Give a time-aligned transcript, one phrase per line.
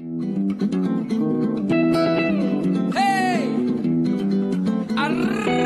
[0.00, 0.08] Hey!
[4.96, 5.60] Arriba!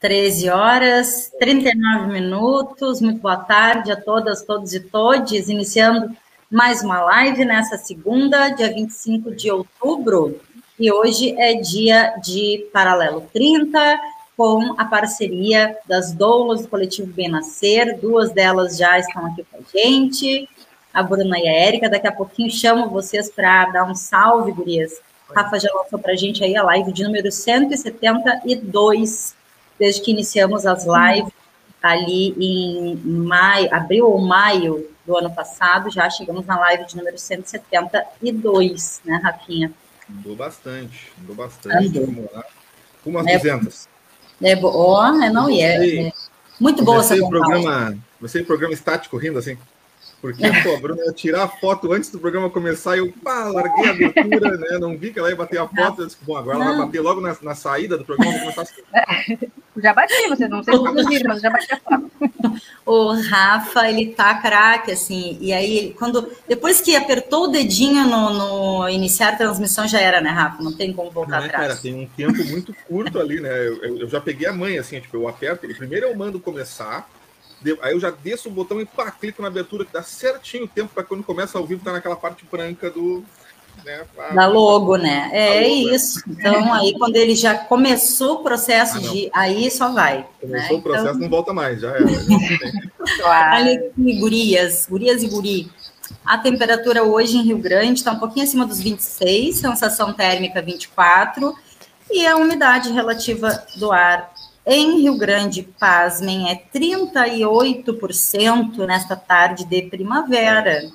[0.00, 3.02] 13 horas, 39 minutos.
[3.02, 5.50] Muito boa tarde a todas, todos e todes.
[5.50, 6.16] Iniciando
[6.50, 10.40] mais uma live nessa segunda, dia 25 de outubro.
[10.78, 14.00] E hoje é dia de Paralelo 30,
[14.38, 18.00] com a parceria das doulas do Coletivo Benascer.
[18.00, 20.48] Duas delas já estão aqui com a gente,
[20.94, 21.90] a Bruna e a Érica.
[21.90, 24.98] Daqui a pouquinho chamo vocês para dar um salve, gurias.
[25.28, 29.38] Rafa já lançou para a gente aí a live de número 172
[29.80, 31.32] desde que iniciamos as lives
[31.82, 37.16] ali em maio, abril ou maio do ano passado, já chegamos na live de número
[37.18, 39.72] 172, né, Rafinha?
[40.08, 41.88] Andou bastante, andou bastante.
[41.88, 42.06] Andou.
[42.06, 42.44] Vamos lá.
[43.06, 43.88] Umas É, 200.
[44.42, 46.12] É, bo- ó, é, não, e é, é
[46.60, 49.56] muito boa essa programa, comecei o programa estático rindo assim.
[50.20, 53.44] Porque, pô, a Bruna ia tirar a foto antes do programa começar e eu, pá,
[53.44, 54.78] larguei a abertura, né?
[54.78, 56.02] Não vi que ela ia bater a foto.
[56.02, 56.84] Eu disse, bom, agora ela vai Não.
[56.86, 58.82] bater logo na, na saída do programa, vou começar assim.
[59.78, 62.10] Já bati, vocês não sei se vocês viram, mas já bati a foto.
[62.84, 68.30] O Rafa, ele tá craque, assim, e aí, quando, depois que apertou o dedinho no,
[68.82, 70.62] no iniciar a transmissão, já era, né, Rafa?
[70.62, 71.80] Não tem como voltar Não é, cara, atrás.
[71.80, 73.50] tem um tempo muito curto ali, né?
[73.68, 75.66] Eu, eu- eu já peguei a manha, assim, tipo, eu aperto.
[75.68, 77.08] Primeiro eu mando começar,
[77.82, 80.68] aí eu já desço o botão e pá, clico na abertura, que dá certinho o
[80.68, 83.24] tempo para quando começa ao vivo, tá naquela parte branca do.
[83.84, 85.30] Né, Da logo, né?
[85.32, 85.68] É Da logo, é.
[85.94, 86.22] isso.
[86.28, 89.30] Então, aí, quando ele já começou o processo Ah, de.
[89.32, 90.26] Aí só vai.
[90.40, 90.78] Começou né?
[90.78, 92.04] o processo, Então, não volta mais, já era.
[93.24, 95.70] Olha aqui, gurias, gurias e guri.
[96.24, 101.54] A temperatura hoje em Rio Grande está um pouquinho acima dos 26, sensação térmica 24,
[102.10, 104.32] e a umidade relativa do ar
[104.72, 110.88] em Rio Grande, pasmem, é 38% nesta tarde de primavera.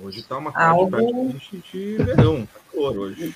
[0.00, 1.34] Hoje tá uma tarde Algo-
[1.72, 3.34] de verão, tá calor hoje.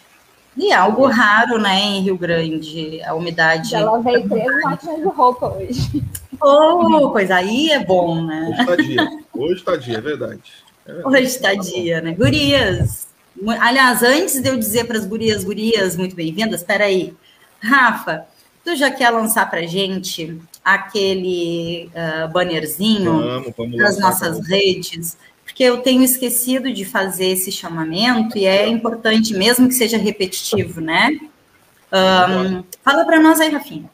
[0.57, 3.71] E é algo raro, né, em Rio Grande, a umidade.
[3.71, 6.05] Já lavei três máquinas de roupa hoje.
[6.41, 8.49] Oh, coisa aí é bom, né?
[8.49, 10.41] Hoje tá dia, hoje tá dia, é verdade.
[10.87, 11.15] É verdade.
[11.17, 12.13] Hoje está dia, né?
[12.13, 13.09] Gurias.
[13.61, 17.15] Aliás, antes de eu dizer para as gurias, gurias, muito bem-vindas, espera aí.
[17.61, 18.25] Rafa,
[18.65, 24.49] tu já quer lançar para gente aquele ah, bannerzinho Vamos, vamos nas lançar, nossas vamos.
[24.49, 25.17] redes?
[25.45, 30.81] Porque eu tenho esquecido de fazer esse chamamento e é importante, mesmo que seja repetitivo,
[30.81, 31.19] né?
[31.91, 33.91] Ahn, fala para nós aí, Rafinha.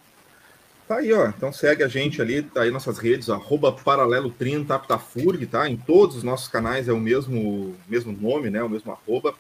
[0.86, 1.28] Tá aí, ó.
[1.28, 5.68] Então segue a gente ali, tá aí nossas redes, arroba paralelo 30 aptafurg, tá?
[5.68, 8.62] Em todos os nossos canais é o mesmo, mesmo nome, né?
[8.62, 9.34] O mesmo arroba.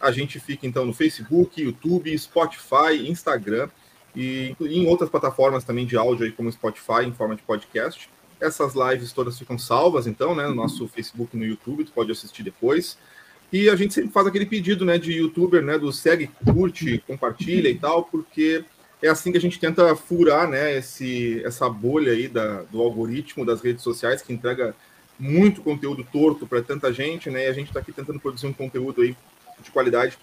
[0.00, 3.68] A gente fica então no Facebook, YouTube, Spotify, Instagram
[4.16, 8.08] e em outras plataformas também de áudio aí, como Spotify, em forma de podcast.
[8.40, 10.46] Essas lives todas ficam salvas, então, né?
[10.46, 12.96] No nosso Facebook e no YouTube, tu pode assistir depois.
[13.52, 17.68] E a gente sempre faz aquele pedido, né, de youtuber, né, do segue, curte, compartilha
[17.68, 18.64] e tal, porque
[19.00, 23.44] é assim que a gente tenta furar, né, esse, essa bolha aí da, do algoritmo
[23.44, 24.74] das redes sociais que entrega
[25.18, 28.52] muito conteúdo torto para tanta gente, né, e a gente está aqui tentando produzir um
[28.52, 29.16] conteúdo aí
[29.62, 30.18] de qualidade.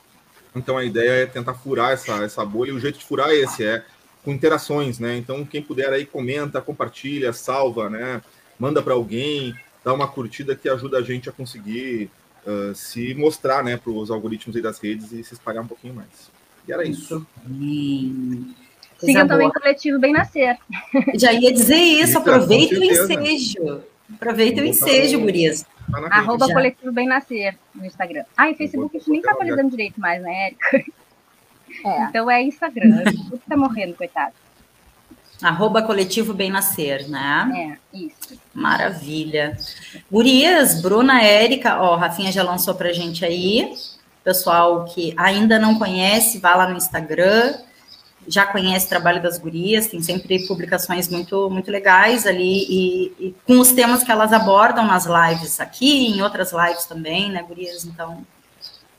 [0.56, 3.36] Então a ideia é tentar furar essa, essa bolha, e o jeito de furar é
[3.36, 3.84] esse, é
[4.24, 8.22] com interações, né, então quem puder aí comenta, compartilha, salva, né,
[8.58, 9.54] manda para alguém,
[9.84, 12.10] dá uma curtida que ajuda a gente a conseguir
[12.46, 15.96] uh, se mostrar, né, para os algoritmos aí das redes e se espalhar um pouquinho
[15.96, 16.32] mais.
[16.66, 17.26] E era isso.
[17.46, 18.54] Hum,
[18.98, 20.58] Sigam também o coletivo Bem Nascer.
[21.16, 23.84] Já ia dizer isso, Eita, aproveita o ensejo.
[24.16, 25.66] Aproveita o ensejo, gurias.
[25.92, 26.54] Tá na Arroba Já.
[26.54, 28.24] coletivo Bem Nascer no Instagram.
[28.38, 30.84] Ah, e Facebook a gente nem tá atualizando direito mais, né, Érica?
[31.86, 32.04] É.
[32.04, 33.04] Então é Instagram.
[33.30, 34.34] Tudo tá morrendo, coitado.
[35.42, 37.78] Arroba coletivo bem nascer, né?
[37.94, 38.40] É, isso.
[38.54, 39.58] Maravilha.
[40.10, 43.74] Gurias, Bruna, Érica, ó, Rafinha já lançou pra gente aí.
[44.24, 47.56] Pessoal que ainda não conhece, vá lá no Instagram.
[48.28, 53.36] Já conhece o trabalho das gurias, tem sempre publicações muito, muito legais ali e, e
[53.46, 57.86] com os temas que elas abordam nas lives aqui, em outras lives também, né, gurias?
[57.86, 58.26] Então,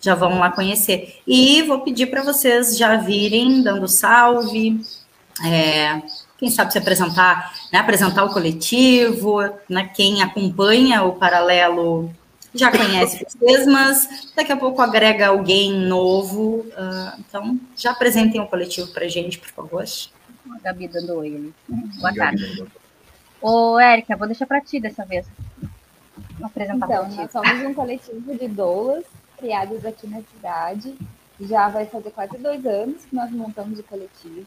[0.01, 1.21] já vão lá conhecer.
[1.27, 4.81] E vou pedir para vocês já virem dando salve,
[5.45, 6.03] é,
[6.39, 12.11] quem sabe se apresentar, né, apresentar o coletivo, né, quem acompanha o paralelo
[12.55, 16.61] já conhece vocês, mas daqui a pouco agrega alguém novo.
[16.61, 19.85] Uh, então, já apresentem o coletivo para gente, por favor.
[19.85, 21.55] A Gabi dando oi ali.
[21.99, 22.65] Boa tarde.
[23.41, 25.27] Ô, Érica, vou deixar para ti dessa vez.
[26.39, 29.05] Vou apresentar Então, nós somos um coletivo de doulas
[29.37, 30.95] criados aqui na cidade.
[31.41, 34.47] Já vai fazer quase dois anos que nós montamos o coletivo.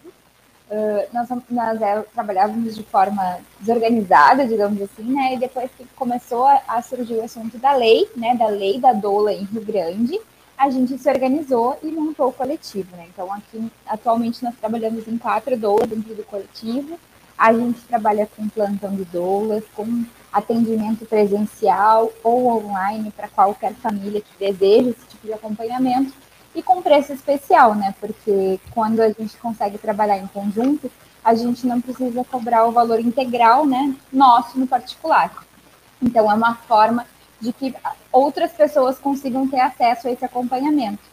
[0.70, 5.36] Uh, nós nós é, trabalhávamos de forma desorganizada, digamos assim, né?
[5.36, 8.36] E depois que começou a, a surgir o assunto da lei, né?
[8.36, 10.20] Da lei da doula em Rio Grande,
[10.58, 13.06] a gente se organizou e montou o coletivo, né?
[13.08, 17.00] Então, aqui, atualmente, nós trabalhamos em quatro doulas dentro do coletivo.
[17.38, 20.04] A gente trabalha com plantão de doulas, com
[20.34, 26.12] atendimento presencial ou online para qualquer família que deseja esse tipo de acompanhamento
[26.58, 27.94] e com preço especial, né?
[28.00, 30.92] Porque quando a gente consegue trabalhar em conjunto,
[31.24, 33.96] a gente não precisa cobrar o valor integral, né?
[34.12, 35.32] Nosso no particular.
[36.02, 37.06] Então, é uma forma
[37.40, 37.76] de que
[38.12, 41.04] outras pessoas consigam ter acesso a esse acompanhamento.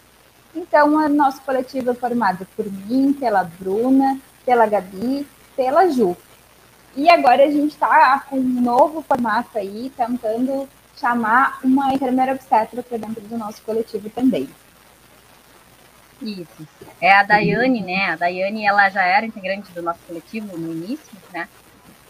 [0.55, 6.17] Então, o nosso coletivo é formado por mim, pela Bruna, pela Gabi, pela Ju.
[6.96, 12.82] E agora a gente está com um novo formato aí, tentando chamar uma enfermeira obstetra
[12.82, 14.49] para dentro do nosso coletivo também.
[16.20, 16.66] Isso.
[17.00, 18.11] É a Daiane, né?
[18.11, 21.49] A Daiane, ela já era integrante do nosso coletivo no início, né?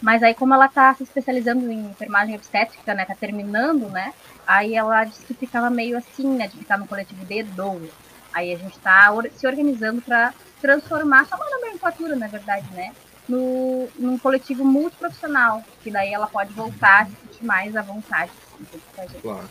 [0.01, 3.05] Mas aí, como ela tá se especializando em enfermagem obstétrica, né?
[3.05, 4.13] Tá terminando, né?
[4.47, 6.47] Aí ela disse que ficava meio assim, né?
[6.47, 7.89] De ficar no coletivo de doula.
[8.33, 12.93] Aí a gente tá se organizando para transformar, só uma nomenclatura, na verdade, né?
[13.29, 18.31] No, num coletivo multiprofissional, que daí ela pode voltar a se sentir mais à vontade.
[18.61, 19.19] assim, a.
[19.23, 19.49] Claro.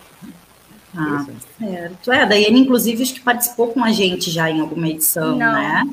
[0.95, 1.25] Ah,
[1.59, 2.11] certo.
[2.11, 5.53] É, a Daiane, inclusive, acho que participou com a gente já em alguma edição, Não.
[5.53, 5.89] né?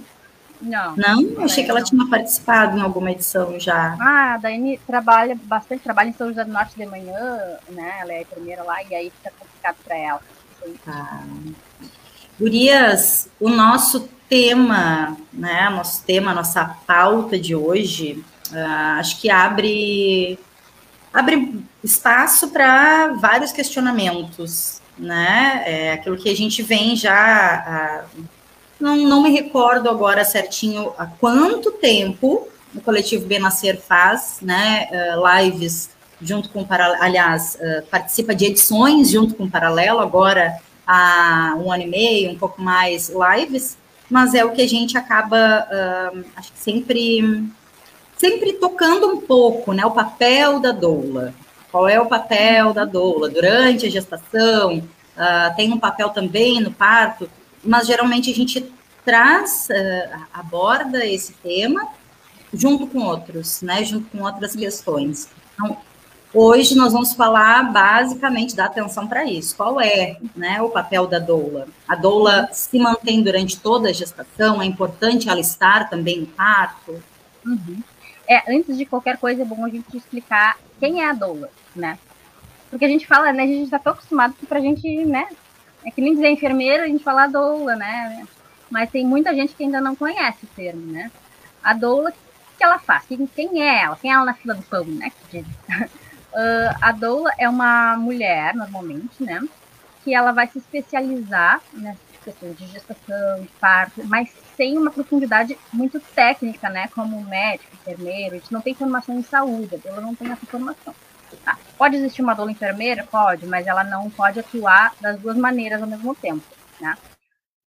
[0.60, 0.94] Não.
[0.94, 1.22] Não?
[1.22, 1.86] Eu achei que ela Não.
[1.86, 3.96] tinha participado em alguma edição já.
[3.98, 7.94] Ah, a Daiane trabalha bastante, trabalha em São José do Norte de manhã, né?
[8.00, 10.20] Ela é a enfermeira lá, e aí fica complicado para ela.
[10.84, 11.22] Tá.
[12.38, 15.70] Gurias, o nosso tema, né?
[15.70, 20.38] Nosso tema, nossa pauta de hoje, ah, acho que abre
[21.12, 25.62] abre espaço para vários questionamentos, né?
[25.66, 27.14] É aquilo que a gente vem já.
[27.14, 28.04] ah,
[28.78, 34.88] não, não me recordo agora certinho há quanto tempo o coletivo Benascer faz, né?
[34.92, 35.90] ah, lives
[36.22, 40.56] junto com aliás, ah, participa de edições junto com o Paralelo, agora
[40.86, 43.76] há um ano e meio, um pouco mais lives,
[44.08, 47.44] mas é o que a gente acaba, ah, acho que sempre,
[48.16, 49.84] sempre tocando um pouco, né?
[49.84, 51.34] O papel da doula.
[51.70, 54.82] Qual é o papel da doula durante a gestação?
[55.20, 57.30] ah, tem um papel também no parto,
[57.62, 58.72] mas geralmente a gente
[59.04, 61.86] traz, ah, aborda esse tema
[62.52, 63.84] junto com outros, né?
[63.84, 65.28] Junto com outras questões.
[65.54, 65.76] Então,
[66.32, 69.56] Hoje nós vamos falar basicamente dar atenção para isso.
[69.56, 71.66] Qual é né, o papel da doula?
[71.88, 74.62] A doula se mantém durante toda a gestação?
[74.62, 77.02] É importante ela estar também no parto?
[77.44, 77.82] Uhum.
[78.28, 81.98] É, antes de qualquer coisa, é bom a gente explicar quem é a doula, né?
[82.70, 83.42] Porque a gente fala, né?
[83.42, 85.28] A gente tá tão acostumado que pra gente, né?
[85.84, 88.26] É que nem dizer enfermeira, a gente fala doula, né?
[88.70, 91.10] Mas tem muita gente que ainda não conhece o termo, né?
[91.62, 93.04] A doula, o que ela faz?
[93.34, 93.96] Quem, é ela?
[93.96, 95.12] Quem é ela na fila do pão, né?
[95.34, 95.42] Uh,
[96.80, 99.42] a doula é uma mulher, normalmente, né?
[100.04, 104.30] Que ela vai se especializar nessas questões de gestação, de parto, mas
[104.60, 106.86] sem uma profundidade muito técnica, né?
[106.88, 110.94] Como médico, enfermeiro, a gente não tem formação em saúde, a não tem essa formação.
[111.42, 111.58] Tá?
[111.78, 113.06] Pode existir uma doula enfermeira?
[113.06, 116.44] Pode, mas ela não pode atuar das duas maneiras ao mesmo tempo,
[116.78, 116.94] né?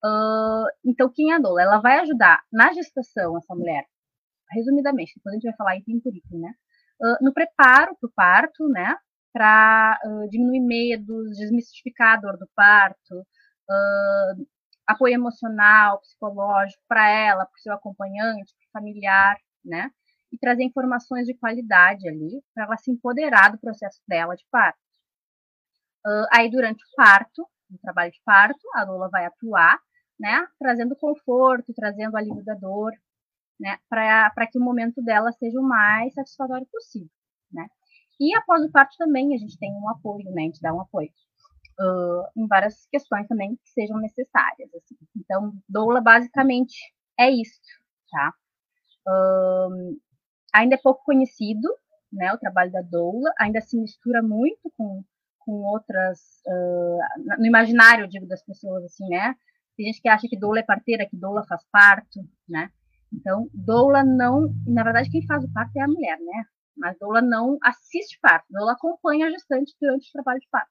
[0.05, 1.63] Uh, então, quem é a doula?
[1.63, 3.87] Ela vai ajudar na gestação, essa mulher,
[4.51, 6.53] resumidamente, depois a gente vai falar em currículo, né?
[7.01, 8.95] Uh, no preparo para o parto, né?
[9.33, 13.27] Para uh, diminuir medos, desmistificar a dor do parto,
[14.87, 19.91] apoio emocional, psicológico para ela, para o seu acompanhante, para familiar, né?
[20.33, 24.79] E trazer informações de qualidade ali para ela se empoderar do processo dela de parto.
[26.33, 29.79] aí, durante o parto, no trabalho de parto, a doula vai atuar,
[30.19, 30.47] né?
[30.59, 32.93] Trazendo conforto, trazendo alívio da dor,
[33.61, 37.11] né, para que o momento dela seja o mais satisfatório possível,
[37.53, 37.67] né.
[38.21, 40.81] E após o parto também a gente tem um apoio, né, a gente dá um
[40.81, 41.11] apoio
[41.83, 44.73] uh, em várias questões também que sejam necessárias.
[44.75, 44.97] Assim.
[45.17, 46.77] Então, doula basicamente
[47.19, 47.61] é isso,
[48.11, 48.33] tá?
[50.55, 51.69] Ainda é pouco conhecido,
[52.13, 55.03] né, o trabalho da doula, ainda se mistura muito com,
[55.39, 59.35] com outras, uh, no imaginário, digo, das pessoas, assim, né?
[59.77, 62.71] Tem gente que acha que doula é parteira, que doula faz parto, né?
[63.11, 66.45] Então, doula não, na verdade, quem faz o parto é a mulher, né?
[66.77, 70.71] Mas doula não assiste parto, doula acompanha a gestante durante o trabalho de parto,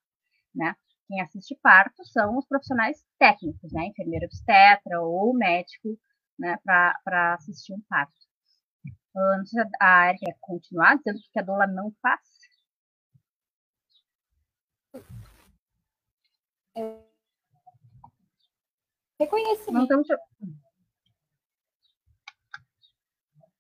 [0.54, 0.76] né?
[1.12, 3.88] Quem assiste parto são os profissionais técnicos, né?
[3.88, 6.00] Enfermeira obstetra ou médico,
[6.40, 6.56] né?
[6.64, 8.14] Para assistir um parto.
[9.14, 12.22] Uh, não sei se a Erika quer continuar dizendo que a doula não faz.
[16.78, 17.04] É...
[19.20, 19.74] Reconhecimento.
[19.74, 20.16] Não estamos te...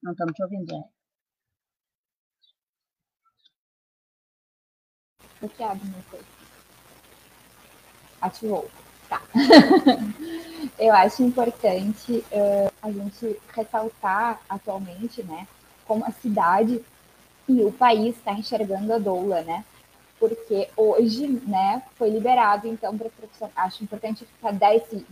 [0.02, 0.84] Não estamos te ouvindo, é.
[5.42, 6.41] Bloqueado, meu coisa.
[8.22, 8.70] Ativou.
[9.10, 9.22] Tá.
[10.78, 15.48] Eu acho importante uh, a gente ressaltar atualmente, né,
[15.86, 16.84] como a cidade
[17.48, 19.66] e o país está enxergando a doula, né?
[20.20, 23.10] Porque hoje, né, foi liberado, então, para
[23.56, 25.06] acho importante dar esse,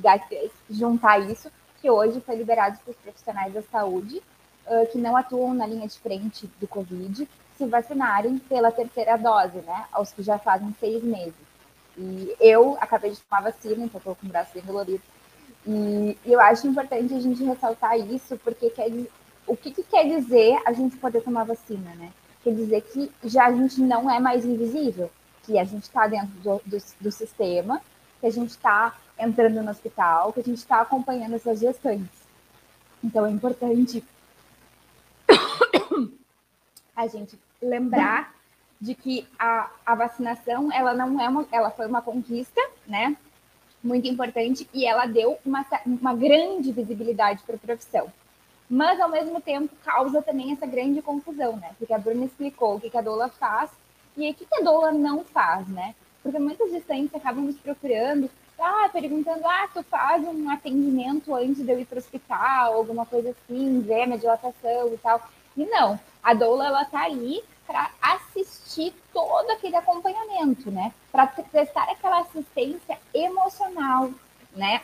[0.69, 1.51] juntar isso,
[1.81, 4.21] que hoje foi liberado para os profissionais da saúde
[4.67, 9.57] uh, que não atuam na linha de frente do Covid se vacinarem pela terceira dose,
[9.57, 9.85] né?
[9.91, 11.49] Aos que já fazem seis meses.
[12.00, 15.01] E eu acabei de tomar vacina, então estou com o braço bem dolorido.
[15.68, 18.89] E, e, eu acho importante a gente ressaltar isso, porque quer,
[19.46, 22.12] o que, que quer dizer a gente poder tomar vacina, né?
[22.41, 25.12] Quer dizer que já a gente não é mais invisível,
[25.44, 27.82] que a gente está dentro do, do, do sistema,
[28.22, 32.18] que a gente está entrando no hospital, que a gente está acompanhando essas gestantes.
[33.03, 34.01] Então é importante
[36.96, 38.38] a gente lembrar
[38.79, 43.15] de que a, a vacinação ela não é uma, ela foi uma conquista, né?
[43.83, 48.12] Muito importante e ela deu uma, uma grande visibilidade para a profissão.
[48.69, 51.71] Mas ao mesmo tempo causa também essa grande confusão, né?
[51.77, 53.71] Porque a Bruna explicou o que, a doula faz
[54.15, 55.95] e o que, a doula não faz, né?
[56.21, 61.71] Porque muitas gestantes acabam nos procurando, ah, perguntando, ah, tu faz um atendimento antes de
[61.71, 65.21] eu ir para o hospital, alguma coisa assim, ver minha dilatação e tal.
[65.57, 70.91] E não, a doula ela tá ali para assistir todo aquele acompanhamento, né?
[71.11, 74.09] Para prestar aquela assistência emocional,
[74.55, 74.81] né?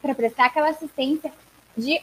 [0.00, 1.32] Para prestar aquela assistência
[1.76, 2.00] de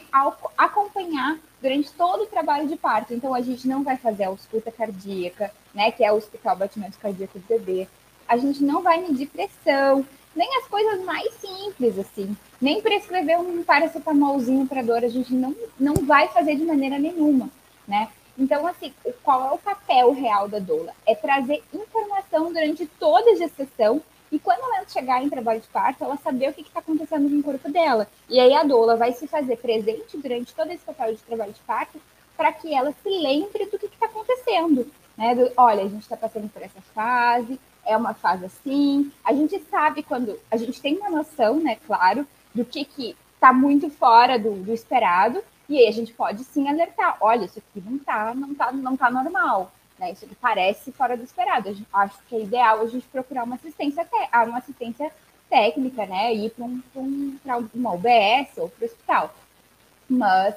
[0.58, 3.14] acompanhar durante todo o trabalho de parto.
[3.14, 5.90] Então, a gente não vai fazer a ausculta cardíaca, né?
[5.90, 7.88] Que é o hospital batimento cardíaco do bebê.
[8.28, 12.36] A gente não vai medir pressão, nem as coisas mais simples, assim.
[12.60, 17.48] Nem prescrever um paracetamolzinho para dor, a gente não, não vai fazer de maneira nenhuma,
[17.88, 18.10] né?
[18.38, 20.94] Então, assim, qual é o papel real da doula?
[21.06, 26.02] É trazer informação durante toda a gestação e quando ela chegar em trabalho de parto,
[26.02, 28.08] ela saber o que está acontecendo no corpo dela.
[28.30, 31.60] E aí a doula vai se fazer presente durante todo esse papel de trabalho de
[31.60, 32.00] parto
[32.34, 34.90] para que ela se lembre do que está acontecendo.
[35.18, 35.34] Né?
[35.34, 39.12] Do, olha, a gente está passando por essa fase, é uma fase assim.
[39.22, 40.38] A gente sabe quando.
[40.50, 42.88] A gente tem uma noção, né, claro, do que
[43.34, 47.58] está muito fora do, do esperado, e aí a gente pode sim alertar, olha, isso
[47.58, 50.12] aqui não tá, não tá, não tá normal, né?
[50.12, 51.74] Isso aqui parece fora do esperado.
[51.90, 55.10] Acho que é ideal a gente procurar uma assistência, ah, uma assistência
[55.48, 56.34] técnica, né?
[56.34, 57.38] Ir para um, um,
[57.74, 59.34] uma UBS ou para o hospital.
[60.06, 60.54] Mas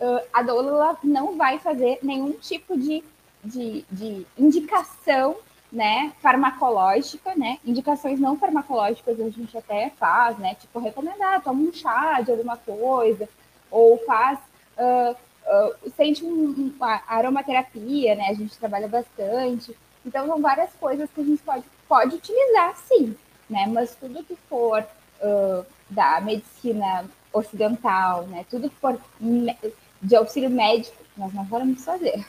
[0.00, 3.04] uh, a doula não vai fazer nenhum tipo de,
[3.44, 5.36] de, de indicação
[5.70, 11.70] né, farmacológica, né, indicações não farmacológicas a gente até faz, né, tipo recomendar, toma um
[11.70, 13.28] chá de alguma coisa,
[13.70, 14.38] ou faz
[14.78, 16.74] uh, uh, sente um, um,
[17.06, 18.28] aromaterapia, né?
[18.30, 19.76] A gente trabalha bastante.
[20.06, 23.16] Então, são várias coisas que a gente pode, pode utilizar, sim,
[23.48, 23.66] né?
[23.66, 24.86] Mas tudo que for
[25.20, 28.46] uh, da medicina ocidental, né?
[28.50, 28.98] Tudo que for
[30.00, 32.24] de auxílio médico, nós não podemos fazer.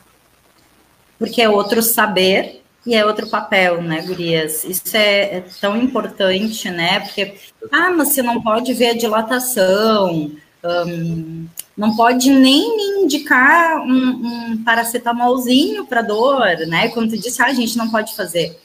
[1.17, 4.63] Porque é outro saber e é outro papel, né, Gurias?
[4.63, 7.01] Isso é, é tão importante, né?
[7.01, 7.35] Porque,
[7.71, 10.31] ah, mas você não pode ver a dilatação,
[10.63, 11.47] um,
[11.79, 16.89] não pode nem me indicar um, um paracetamolzinho para dor, né?
[16.89, 18.59] Como tu disse, ah, a gente não pode fazer.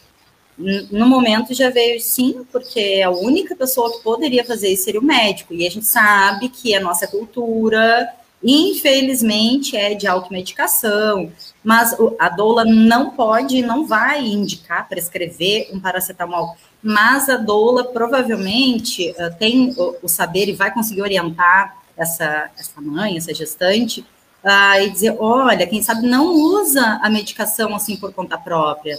[0.90, 5.04] No momento já veio sim, porque a única pessoa que poderia fazer isso seria o
[5.04, 5.54] médico.
[5.54, 11.30] E a gente sabe que a nossa cultura, infelizmente, é de automedicação.
[11.62, 16.56] Mas a doula não pode, não vai indicar, prescrever um paracetamol.
[16.83, 23.32] Mas a doula provavelmente tem o saber e vai conseguir orientar essa, essa mãe, essa
[23.32, 24.00] gestante,
[24.42, 28.98] uh, e dizer, olha, quem sabe não usa a medicação assim por conta própria.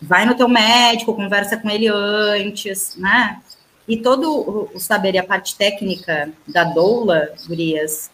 [0.00, 3.40] Vai no teu médico, conversa com ele antes, né?
[3.86, 8.10] E todo o saber e a parte técnica da doula, gurias,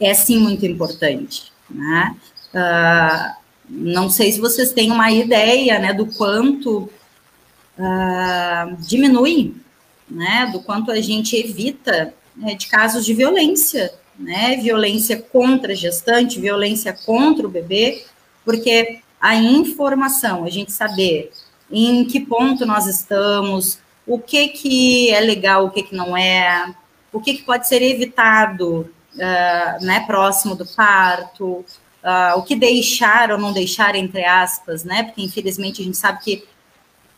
[0.00, 2.16] é sim muito importante, né?
[2.54, 6.90] Uh, não sei se vocês têm uma ideia, né, do quanto
[7.78, 9.54] uh, diminui,
[10.08, 16.40] né, do quanto a gente evita de casos de violência, né, violência contra a gestante,
[16.40, 18.04] violência contra o bebê,
[18.44, 21.32] porque a informação, a gente saber
[21.70, 26.74] em que ponto nós estamos, o que que é legal, o que que não é,
[27.12, 31.64] o que que pode ser evitado, uh, né, próximo do parto,
[32.02, 36.22] uh, o que deixar ou não deixar, entre aspas, né, porque infelizmente a gente sabe
[36.22, 36.44] que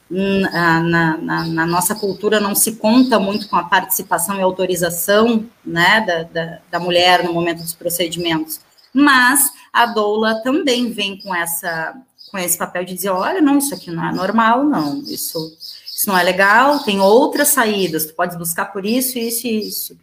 [0.09, 6.01] na, na, na, nossa cultura não se conta muito com a participação e autorização né,
[6.07, 8.61] da, da, da, mulher no momento dos procedimentos.
[8.93, 11.95] Mas a doula também vem com, essa,
[12.31, 16.09] com esse papel de dizer, olha, não, isso aqui não é normal, não, isso, isso
[16.09, 19.99] não é legal, tem outras saídas, tu pode buscar por isso, isso e isso.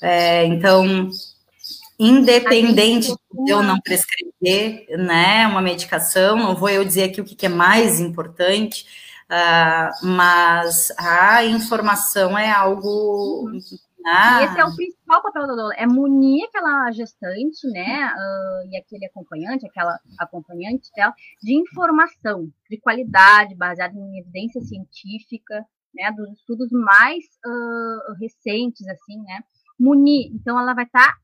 [0.00, 1.10] É, então,
[1.98, 7.46] independente de eu não prescrever né, uma medicação, não vou eu dizer aqui o que
[7.46, 9.01] é mais importante,
[9.32, 13.50] Uh, mas a informação é algo.
[14.04, 14.44] Ah.
[14.44, 19.06] Esse é o principal papel da doula, é munir aquela gestante, né, uh, e aquele
[19.06, 26.70] acompanhante, aquela acompanhante dela, de informação, de qualidade, baseada em evidência científica, né, dos estudos
[26.70, 29.40] mais uh, recentes, assim, né,
[29.78, 30.30] munir.
[30.34, 31.18] Então, ela vai estar tá,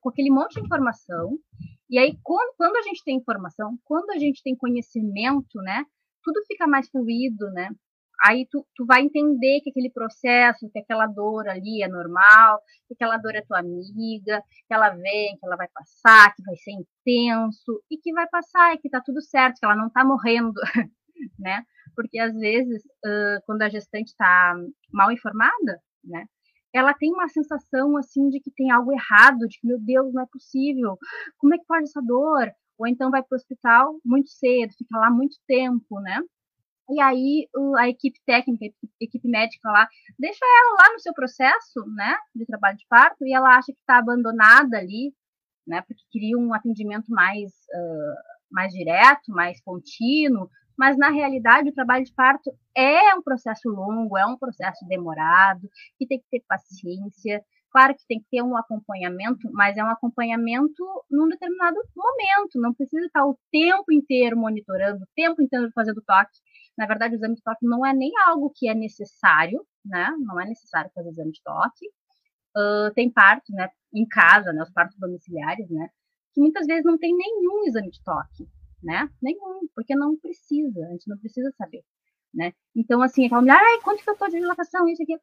[0.00, 1.38] com aquele monte de informação,
[1.88, 5.84] e aí, quando, quando a gente tem informação, quando a gente tem conhecimento, né,
[6.22, 7.70] tudo fica mais fluido, né?
[8.22, 12.94] Aí tu, tu vai entender que aquele processo, que aquela dor ali é normal, que
[12.94, 16.72] aquela dor é tua amiga, que ela vem, que ela vai passar, que vai ser
[16.72, 20.52] intenso, e que vai passar, e que tá tudo certo, que ela não tá morrendo,
[21.38, 21.64] né?
[21.96, 24.54] Porque às vezes, uh, quando a gestante tá
[24.92, 26.26] mal informada, né?
[26.74, 30.22] Ela tem uma sensação assim de que tem algo errado, de que, meu Deus, não
[30.22, 30.98] é possível,
[31.38, 32.52] como é que pode essa dor?
[32.80, 36.18] Ou então vai para o hospital muito cedo, fica lá muito tempo, né?
[36.88, 39.86] E aí a equipe técnica, a equipe médica lá,
[40.18, 43.78] deixa ela lá no seu processo, né, de trabalho de parto, e ela acha que
[43.78, 45.14] está abandonada ali,
[45.66, 48.14] né, porque queria um atendimento mais, uh,
[48.50, 54.16] mais direto, mais contínuo, mas na realidade o trabalho de parto é um processo longo,
[54.16, 58.56] é um processo demorado, que tem que ter paciência, Claro que tem que ter um
[58.56, 65.04] acompanhamento, mas é um acompanhamento num determinado momento, não precisa estar o tempo inteiro monitorando,
[65.04, 66.38] o tempo inteiro fazendo toque.
[66.76, 70.10] Na verdade, o exame de toque não é nem algo que é necessário, né?
[70.20, 71.86] Não é necessário fazer exame de toque.
[72.56, 75.88] Uh, tem partos, né, em casa, né, os partos domiciliares, né,
[76.34, 78.48] que muitas vezes não tem nenhum exame de toque,
[78.82, 79.08] né?
[79.22, 81.84] Nenhum, porque não precisa, a gente não precisa saber,
[82.34, 82.52] né?
[82.74, 85.16] Então, assim, aquela mulher, ai, quanto que eu tô de dilatação, isso aqui.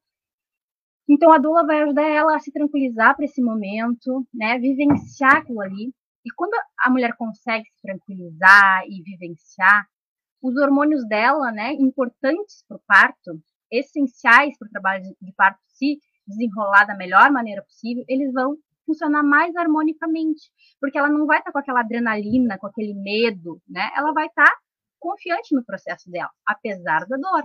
[1.09, 4.59] Então, a doula vai ajudar ela a se tranquilizar para esse momento, né?
[4.59, 5.93] Vivenciar aquilo ali.
[6.25, 9.87] E quando a mulher consegue se tranquilizar e vivenciar,
[10.41, 13.41] os hormônios dela, né, importantes para o parto,
[13.71, 19.23] essenciais para o trabalho de parto se desenrolar da melhor maneira possível, eles vão funcionar
[19.23, 23.89] mais harmonicamente, porque ela não vai estar tá com aquela adrenalina, com aquele medo, né?
[23.95, 24.57] Ela vai estar tá
[24.99, 27.43] confiante no processo dela, apesar da dor,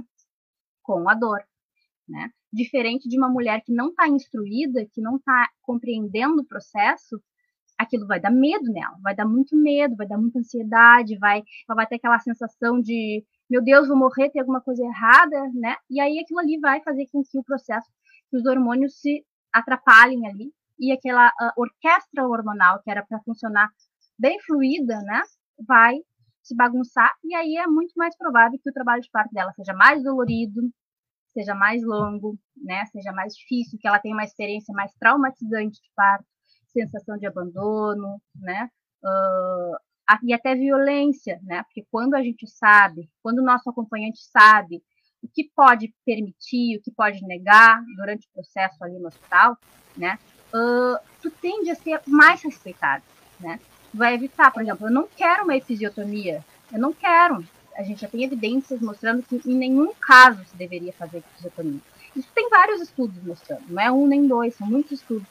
[0.82, 1.42] com a dor
[2.08, 2.30] né?
[2.52, 7.20] Diferente de uma mulher que não está instruída, que não está compreendendo o processo,
[7.78, 11.76] aquilo vai dar medo nela, vai dar muito medo, vai dar muita ansiedade, vai, ela
[11.76, 15.76] vai ter aquela sensação de, meu Deus, vou morrer, tem alguma coisa errada, né?
[15.90, 17.88] E aí aquilo ali vai fazer com que o processo,
[18.30, 23.68] que os hormônios se atrapalhem ali e aquela orquestra hormonal que era para funcionar
[24.18, 25.22] bem fluida, né?
[25.66, 25.98] Vai
[26.42, 29.72] se bagunçar e aí é muito mais provável que o trabalho de parto dela seja
[29.74, 30.60] mais dolorido,
[31.32, 35.90] seja mais longo, né, seja mais difícil, que ela tenha uma experiência mais traumatizante de
[35.94, 36.24] parto,
[36.68, 38.68] sensação de abandono, né,
[39.04, 39.76] uh,
[40.22, 44.82] e até violência, né, porque quando a gente sabe, quando o nosso acompanhante sabe
[45.22, 49.56] o que pode permitir, o que pode negar durante o processo ali no hospital,
[49.96, 50.18] né,
[50.54, 53.04] uh, tu tende a ser mais respeitado,
[53.40, 53.58] né,
[53.92, 57.44] vai evitar, por exemplo, eu não quero uma episiotomia, eu não quero,
[57.76, 61.80] a gente já tem evidências mostrando que em nenhum caso se deveria fazer episiotomia.
[62.14, 65.28] Isso tem vários estudos mostrando, não é um nem dois, são muitos estudos,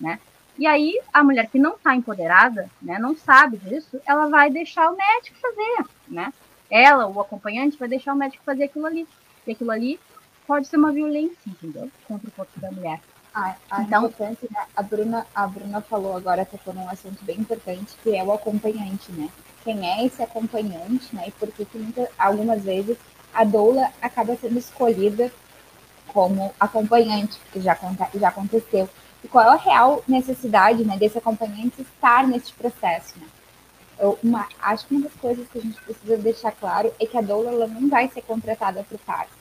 [0.00, 0.18] né?
[0.58, 4.90] E aí a mulher que não está empoderada, né, não sabe disso, ela vai deixar
[4.90, 6.32] o médico fazer, né?
[6.70, 9.06] Ela, o acompanhante, vai deixar o médico fazer aquilo ali.
[9.46, 10.00] E aquilo ali
[10.46, 11.90] pode ser uma violência, entendeu?
[12.06, 13.00] Contra o corpo da mulher.
[13.34, 14.64] Ah, a então, importante, né?
[14.76, 19.10] A Bruna, a Bruna falou agora, tocou num assunto bem importante, que é o acompanhante,
[19.12, 19.28] né?
[19.64, 21.24] Quem é esse acompanhante, né?
[21.28, 22.96] E por que, muitas, algumas vezes
[23.32, 25.32] a doula acaba sendo escolhida
[26.08, 27.76] como acompanhante, que já,
[28.14, 28.88] já aconteceu.
[29.24, 33.26] E qual é a real necessidade né, desse acompanhante estar nesse processo, né?
[33.98, 37.16] eu, uma, acho que uma das coisas que a gente precisa deixar claro é que
[37.16, 39.32] a doula não vai ser contratada para o parto,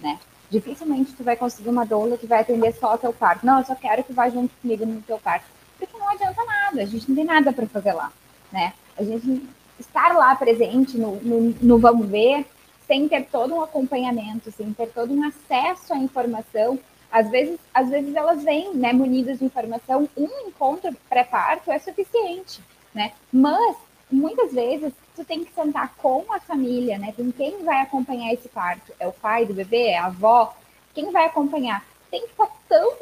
[0.00, 0.18] né?
[0.48, 3.44] Dificilmente tu vai conseguir uma doula que vai atender só o teu parto.
[3.44, 5.46] Não, eu só quero que vá junto comigo no teu parto.
[5.76, 8.12] Porque não adianta nada, a gente não tem nada para fazer lá,
[8.52, 8.72] né?
[8.96, 9.46] A gente
[9.78, 12.46] estar lá presente no, no, no Vamos Ver,
[12.86, 16.78] sem ter todo um acompanhamento, sem ter todo um acesso à informação,
[17.10, 22.60] às vezes, às vezes elas vêm, né, munidas de informação, um encontro pré-parto é suficiente,
[22.94, 23.12] né?
[23.32, 23.76] Mas
[24.10, 27.12] muitas vezes tu tem que sentar com a família, né?
[27.16, 28.92] Com quem vai acompanhar esse parto?
[28.98, 29.88] É o pai do bebê?
[29.88, 30.54] É a avó?
[30.94, 31.84] Quem vai acompanhar?
[32.10, 32.92] Tem que estar tão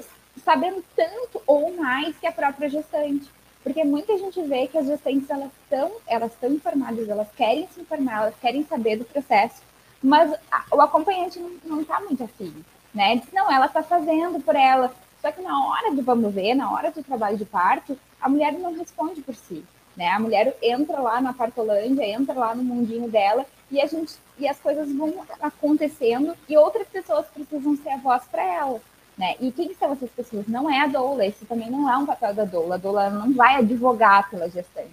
[0.44, 3.28] sabendo tanto ou mais que a própria gestante.
[3.64, 7.80] Porque muita gente vê que as gestantes elas estão elas estão informadas, elas querem se
[7.80, 9.62] informar, elas querem saber do processo,
[10.02, 12.54] mas a, o acompanhante não está muito afim,
[12.94, 13.16] né?
[13.16, 14.94] Diz, não, ela está fazendo por ela.
[15.20, 18.52] Só que na hora do vamos ver, na hora do trabalho de parto, a mulher
[18.52, 19.64] não responde por si.
[19.96, 20.08] Né?
[20.10, 24.48] A mulher entra lá na partolândia, entra lá no mundinho dela e a gente e
[24.48, 28.80] as coisas vão acontecendo e outras pessoas precisam ser a voz para ela.
[29.16, 29.36] Né?
[29.40, 30.46] E quem são essas pessoas?
[30.48, 32.74] Não é a doula, esse também não é um papel da doula.
[32.74, 34.90] A doula não vai advogar pela gestante.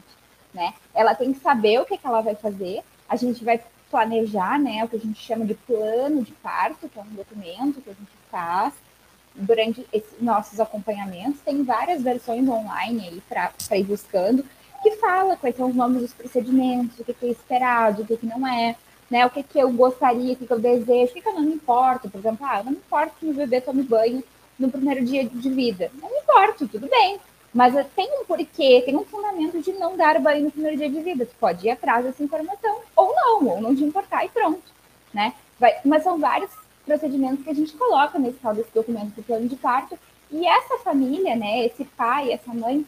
[0.54, 0.74] Né?
[0.94, 4.84] Ela tem que saber o que, que ela vai fazer, a gente vai planejar né,
[4.84, 7.94] o que a gente chama de plano de parto, que é um documento que a
[7.94, 8.74] gente faz
[9.36, 9.86] durante
[10.20, 11.42] nossos acompanhamentos.
[11.42, 14.46] Tem várias versões online aí para ir buscando
[14.82, 18.18] que fala quais são os nomes dos procedimentos, o que, que é esperado, o que,
[18.18, 18.76] que não é,
[19.12, 19.26] né?
[19.26, 21.42] O que, que eu gostaria, o que, que eu desejo, o que, que eu não
[21.42, 22.10] me importo.
[22.10, 24.24] Por exemplo, ah, não me importo que meu bebê tome banho
[24.58, 25.92] no primeiro dia de vida.
[26.02, 27.20] Não me importo, tudo bem.
[27.54, 31.02] Mas tem um porquê, tem um fundamento de não dar banho no primeiro dia de
[31.02, 31.26] vida.
[31.26, 34.64] Tu pode ir atrás dessa informação, ou não, ou não te importar e pronto.
[35.14, 35.34] Né?
[35.60, 36.50] Vai, mas são vários
[36.86, 40.00] procedimentos que a gente coloca nesse tal desse documento do plano de parto.
[40.32, 42.86] E essa família, né, esse pai, essa mãe,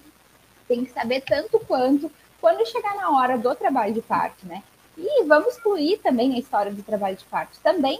[0.69, 2.09] tem que saber tanto quanto
[2.39, 4.63] quando chegar na hora do trabalho de parto, né?
[4.97, 7.59] E vamos excluir também a história do trabalho de parto.
[7.61, 7.99] Também,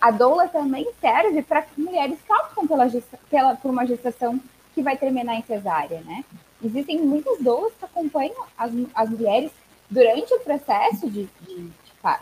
[0.00, 2.86] a doula também serve para mulheres que optam pela,
[3.30, 4.40] pela, por uma gestação
[4.74, 6.24] que vai terminar em cesárea, né?
[6.62, 9.50] Existem muitas doulas que acompanham as, as mulheres
[9.88, 11.70] durante o processo de, de,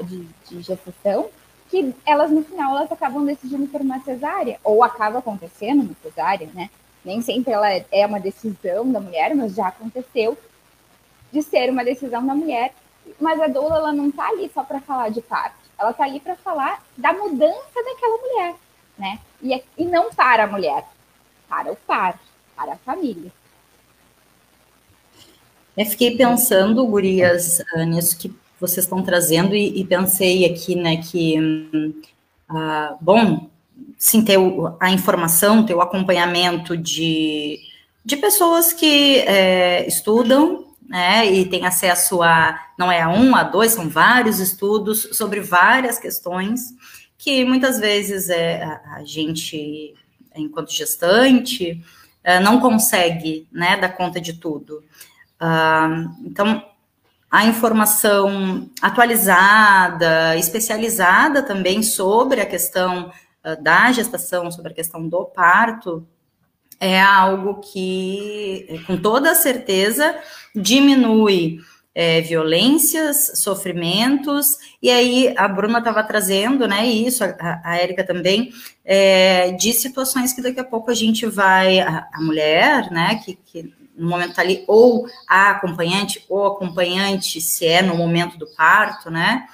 [0.04, 1.28] de, de gestação,
[1.68, 6.48] que elas no final elas acabam decidindo por uma cesárea, ou acaba acontecendo uma cesárea,
[6.54, 6.70] né?
[7.06, 10.36] nem sempre ela é uma decisão da mulher, mas já aconteceu
[11.32, 12.74] de ser uma decisão da mulher.
[13.20, 16.20] Mas a doula ela não está ali só para falar de parto, ela está ali
[16.20, 18.54] para falar da mudança daquela mulher,
[18.98, 19.18] né?
[19.42, 20.84] E, é, e não para a mulher,
[21.48, 22.18] para o par,
[22.54, 23.32] para a família.
[25.76, 30.96] Eu fiquei pensando, gurias, ah, nisso que vocês estão trazendo e, e pensei aqui, né,
[30.96, 31.38] que,
[32.50, 33.50] uh, bom,
[33.98, 34.38] sim, ter
[34.80, 37.60] a informação, ter o acompanhamento de,
[38.02, 43.42] de pessoas que é, estudam, né, e tem acesso a, não é a um, a
[43.42, 46.74] dois, são vários estudos sobre várias questões
[47.18, 49.94] que muitas vezes é, a, gente,
[50.34, 51.82] enquanto gestante,
[52.22, 54.84] é, não consegue, né, dar conta de tudo.
[55.40, 56.62] Uh, então,
[57.30, 63.12] a informação atualizada, especializada também sobre a questão
[63.46, 66.04] ah, da gestação, sobre a questão do parto,
[66.80, 70.16] é algo que, com toda certeza,
[70.54, 71.60] diminui
[71.94, 78.52] é, violências, sofrimentos, e aí a Bruna estava trazendo, né, isso, a, a Érica também,
[78.84, 83.38] é, de situações que daqui a pouco a gente vai, a, a mulher, né, que,
[83.46, 88.46] que no momento tá ali, ou a acompanhante, ou acompanhante, se é no momento do
[88.48, 89.46] parto, né,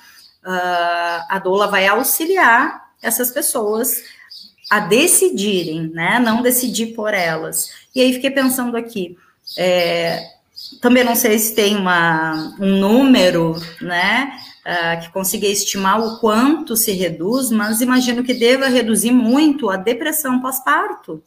[0.44, 4.02] uh, a doula vai auxiliar essas pessoas
[4.72, 6.18] a decidirem, né?
[6.18, 7.70] Não decidir por elas.
[7.94, 9.18] E aí fiquei pensando aqui,
[9.58, 10.18] é,
[10.80, 14.32] também não sei se tem uma, um número, né?
[14.62, 19.76] Uh, que consiga estimar o quanto se reduz, mas imagino que deva reduzir muito a
[19.76, 21.22] depressão pós-parto.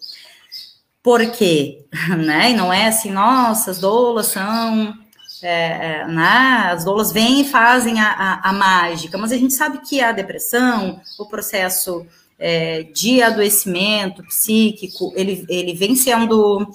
[1.04, 1.86] Por quê?
[2.18, 2.52] Né?
[2.52, 4.98] E não é assim, nossa, as doulas são
[5.44, 9.54] é, é, né, as doulas vêm e fazem a, a, a, mágica, mas a gente
[9.54, 16.68] sabe que a depressão, o processo é, de adoecimento psíquico, ele, ele vem sendo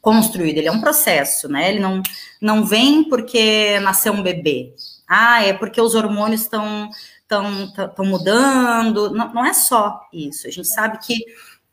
[0.00, 1.70] construído, ele é um processo, né?
[1.70, 2.02] Ele não,
[2.40, 4.74] não vem porque nasceu um bebê.
[5.06, 6.90] Ah, é porque os hormônios estão
[7.30, 9.10] estão mudando.
[9.10, 10.46] Não, não é só isso.
[10.46, 11.24] A gente sabe que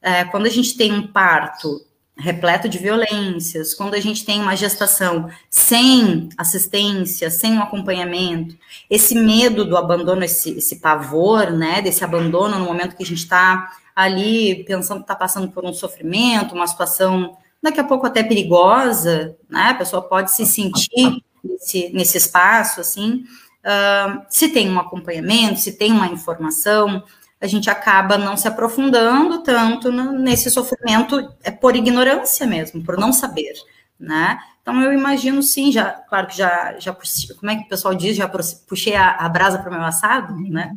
[0.02, 1.85] é, quando a gente tem um parto
[2.18, 8.58] repleto de violências, quando a gente tem uma gestação sem assistência, sem um acompanhamento,
[8.90, 13.20] esse medo do abandono, esse, esse pavor, né, desse abandono no momento que a gente
[13.20, 18.24] está ali pensando que está passando por um sofrimento, uma situação daqui a pouco até
[18.24, 23.26] perigosa, né, a pessoa pode se sentir nesse, nesse espaço, assim,
[23.66, 27.04] uh, se tem um acompanhamento, se tem uma informação,
[27.46, 33.14] a gente acaba não se aprofundando tanto nesse sofrimento é por ignorância mesmo, por não
[33.14, 33.54] saber,
[34.00, 34.38] né?
[34.62, 38.18] Então eu imagino sim, já, claro que já, já como é que o pessoal diz,
[38.18, 38.28] já
[38.68, 40.76] puxei a, a brasa para o meu assado, né?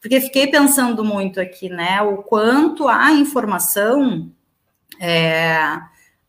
[0.00, 2.00] Porque fiquei pensando muito aqui, né?
[2.00, 4.30] O quanto a informação
[4.98, 5.78] é,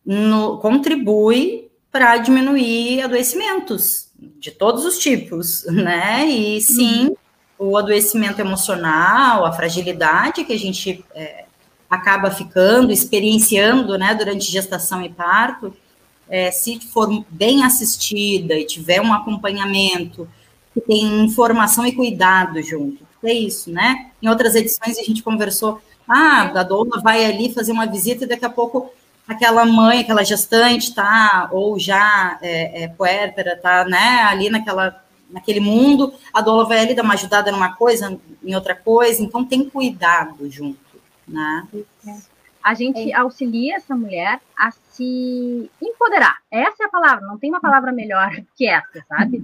[0.05, 6.25] no, contribui para diminuir adoecimentos de todos os tipos, né?
[6.25, 7.15] E sim, uhum.
[7.57, 11.45] O adoecimento emocional, a fragilidade que a gente é,
[11.89, 15.73] acaba ficando, experienciando, né, durante gestação e parto,
[16.29, 20.27] é, se for bem assistida e tiver um acompanhamento,
[20.73, 23.07] que tem informação e cuidado junto.
[23.23, 24.11] É isso, né?
[24.21, 28.27] Em outras edições a gente conversou, ah, a doula vai ali fazer uma visita e
[28.27, 28.91] daqui a pouco
[29.27, 35.59] aquela mãe, aquela gestante tá, ou já é, é puérpera, tá, né, ali naquela, naquele
[35.59, 39.69] mundo, a doula vai ali dar uma ajudada numa coisa, em outra coisa, então tem
[39.69, 40.79] cuidado junto,
[41.27, 41.67] né?
[42.63, 43.15] A gente é.
[43.15, 46.37] auxilia essa mulher a se empoderar.
[46.51, 49.41] Essa é a palavra, não tem uma palavra melhor que essa, sabe?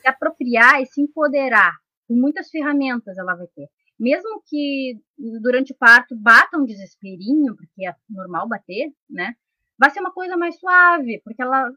[0.00, 1.74] Se apropriar e se empoderar.
[2.06, 3.68] Com muitas ferramentas ela vai ter
[3.98, 5.00] mesmo que
[5.40, 9.34] durante o parto bata um desesperinho, porque é normal bater, né?
[9.78, 11.70] Vai ser uma coisa mais suave, porque ela,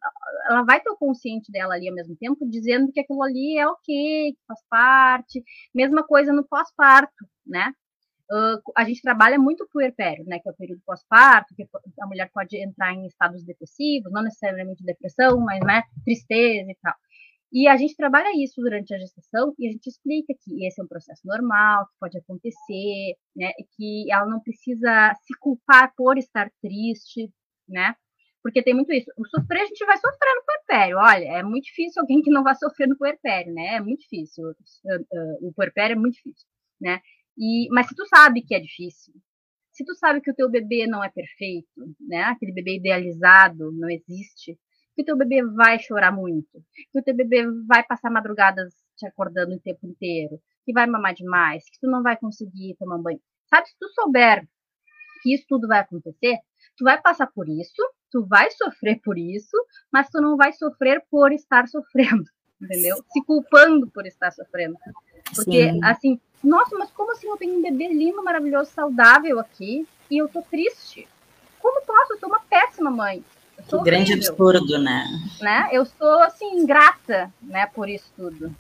[0.50, 3.68] ela vai ter o consciente dela ali ao mesmo tempo, dizendo que aquilo ali é
[3.68, 5.44] ok, que faz parte.
[5.76, 7.74] Mesma coisa no pós-parto, né?
[8.32, 11.68] Uh, a gente trabalha muito o puerpério, né, que é o período pós-parto, que
[12.00, 16.94] a mulher pode entrar em estados depressivos, não necessariamente depressão, mas, né, tristeza e tal.
[17.52, 20.84] E a gente trabalha isso durante a gestação e a gente explica que esse é
[20.84, 23.52] um processo normal, que pode acontecer, né?
[23.76, 27.32] Que ela não precisa se culpar por estar triste,
[27.70, 27.96] né?
[28.42, 29.12] Porque tem muito isso.
[29.18, 30.98] O sofrer, a gente vai sofrer no puerpério.
[30.98, 33.76] Olha, é muito difícil alguém que não vai sofrer no puerpério, né?
[33.76, 34.44] É muito difícil.
[35.42, 36.48] O puerpério é muito difícil,
[36.80, 37.02] né?
[37.38, 39.14] E, mas se tu sabe que é difícil,
[39.72, 41.68] se tu sabe que o teu bebê não é perfeito,
[42.00, 42.24] né?
[42.24, 44.58] Aquele bebê idealizado não existe,
[44.96, 49.06] que o teu bebê vai chorar muito, que o teu bebê vai passar madrugadas te
[49.06, 53.22] acordando o tempo inteiro, que vai mamar demais, que tu não vai conseguir tomar banho.
[53.50, 54.46] Sabe, se tu souber
[55.24, 56.38] que isso tudo vai acontecer,
[56.80, 57.76] tu vai passar por isso,
[58.10, 59.56] tu vai sofrer por isso,
[59.92, 62.24] mas tu não vai sofrer por estar sofrendo,
[62.60, 62.96] entendeu?
[63.12, 64.78] Se culpando por estar sofrendo.
[65.36, 65.80] Porque, Sim.
[65.84, 70.30] assim, nossa, mas como assim eu tenho um bebê lindo, maravilhoso, saudável aqui e eu
[70.30, 71.06] tô triste?
[71.60, 72.14] Como posso?
[72.14, 73.24] Eu sou uma péssima mãe.
[73.68, 75.06] Que grande absurdo, né?
[75.42, 75.68] né?
[75.74, 78.56] Eu sou, assim, grata, né, por isso tudo.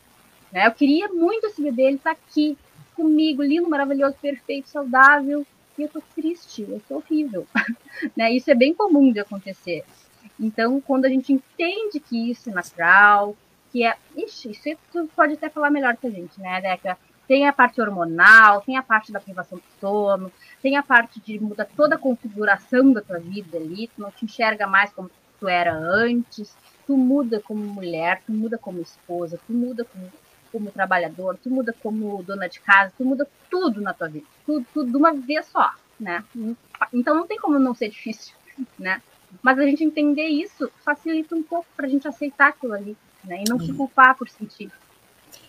[0.52, 0.68] Né?
[0.68, 2.58] Eu queria muito esse bebê, ele tá aqui
[2.94, 5.48] comigo, lindo, maravilhoso, perfeito, saudável,
[5.80, 7.48] e eu tô triste, eu tô horrível.
[8.16, 8.32] né?
[8.32, 9.84] Isso é bem comum de acontecer.
[10.40, 13.36] Então, quando a gente entende que isso é natural,
[13.72, 13.96] que é.
[14.16, 16.98] Ixi, isso tu pode até falar melhor que a gente, né, Deca?
[17.28, 21.40] Tem a parte hormonal, tem a parte da privação do sono, tem a parte de
[21.40, 25.48] mudar toda a configuração da tua vida ali, tu não te enxerga mais como tu
[25.48, 30.12] era antes, tu muda como mulher, tu muda como esposa, tu muda como,
[30.52, 34.66] como trabalhador, tu muda como dona de casa, tu muda tudo na tua vida, tudo,
[34.74, 36.24] tudo de uma vez só, né?
[36.94, 38.34] Então não tem como não ser difícil,
[38.78, 39.02] né?
[39.42, 43.44] Mas a gente entender isso facilita um pouco para a gente aceitar aquilo ali, né?
[43.46, 44.72] E não se culpar por sentir.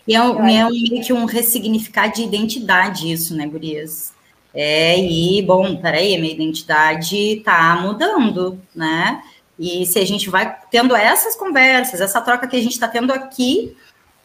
[0.07, 4.13] E é, um, é um, meio que um ressignificar de identidade isso, né, Gurias?
[4.53, 9.23] É, e, bom, peraí, a minha identidade tá mudando, né?
[9.57, 13.13] E se a gente vai tendo essas conversas, essa troca que a gente está tendo
[13.13, 13.75] aqui,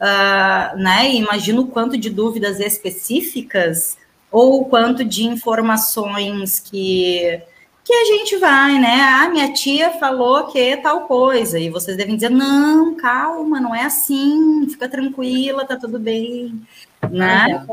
[0.01, 1.15] uh, né?
[1.15, 3.97] Imagino o quanto de dúvidas específicas
[4.31, 7.43] ou o quanto de informações que
[7.87, 9.01] que a gente vai, né?
[9.01, 13.73] Ah, minha tia falou que é tal coisa, e vocês devem dizer: não, calma, não
[13.73, 16.67] é assim, fica tranquila, tá tudo bem,
[17.09, 17.65] né?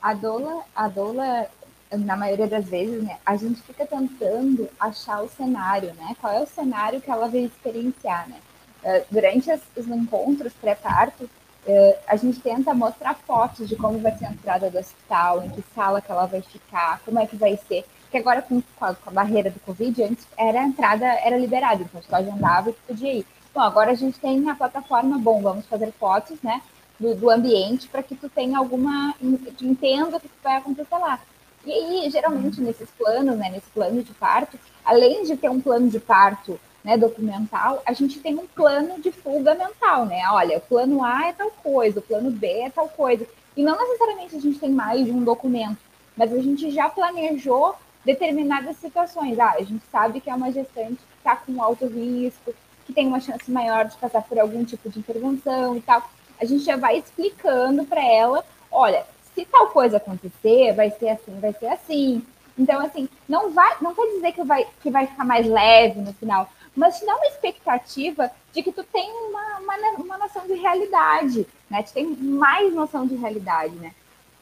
[0.00, 1.48] A doula, a doula,
[1.90, 6.14] na maioria das vezes, né, a gente fica tentando achar o cenário, né?
[6.20, 8.36] Qual é o cenário que ela veio experienciar, né?
[8.82, 14.16] Uh, durante as, os encontros pré-parto, uh, a gente tenta mostrar fotos de como vai
[14.16, 17.36] ser a entrada do hospital, em que sala que ela vai ficar, como é que
[17.36, 20.64] vai ser que agora com, com, a, com, a, barreira do Covid, antes era a
[20.64, 23.26] entrada, era liberada, então tu agendava e podia ir.
[23.54, 26.62] Bom, agora a gente tem a plataforma, bom, vamos fazer fotos, né,
[26.98, 29.14] do, do ambiente para que tu tenha alguma,
[29.60, 31.20] entenda o que vai acontecer lá.
[31.66, 35.88] E aí, geralmente, nesses planos, né, nesse plano de parto, além de ter um plano
[35.88, 40.22] de parto né, documental, a gente tem um plano de fuga mental, né?
[40.30, 43.26] Olha, o plano A é tal coisa, o plano B é tal coisa.
[43.56, 45.78] E não necessariamente a gente tem mais de um documento,
[46.16, 49.38] mas a gente já planejou determinadas situações.
[49.38, 52.54] Ah, a gente sabe que é uma gestante que está com alto risco,
[52.86, 56.02] que tem uma chance maior de passar por algum tipo de intervenção e tal.
[56.40, 61.38] A gente já vai explicando para ela, olha, se tal coisa acontecer, vai ser assim,
[61.40, 62.22] vai ser assim.
[62.56, 66.12] Então, assim, não vai, não quer dizer que vai, que vai ficar mais leve no
[66.14, 70.54] final, mas te dá uma expectativa de que tu tem uma, uma, uma noção de
[70.54, 71.82] realidade, né?
[71.82, 73.92] Tu tem mais noção de realidade, né?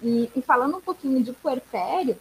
[0.03, 2.15] E, e falando um pouquinho de puerpério,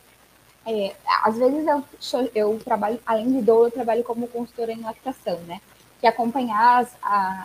[0.65, 5.37] é, às vezes eu, eu trabalho, além de dor, eu trabalho como consultora em lactação,
[5.41, 5.59] né?
[5.99, 6.95] Que acompanhar as,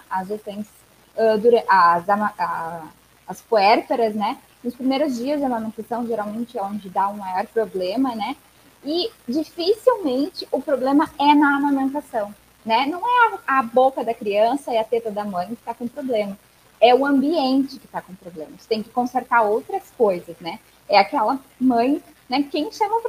[0.08, 0.70] as gestantes,
[1.16, 2.88] uh, as, a,
[3.26, 4.38] as puérperas, né?
[4.62, 8.36] Nos primeiros dias de amamentação, geralmente é onde dá um maior problema, né?
[8.84, 12.32] E dificilmente o problema é na amamentação,
[12.64, 12.86] né?
[12.86, 15.88] Não é a, a boca da criança e a teta da mãe que está com
[15.88, 16.36] problema,
[16.80, 18.52] é o ambiente que está com problema.
[18.58, 20.58] Você tem que consertar outras coisas, né?
[20.88, 22.46] É aquela mãe né?
[22.48, 23.00] Quem chama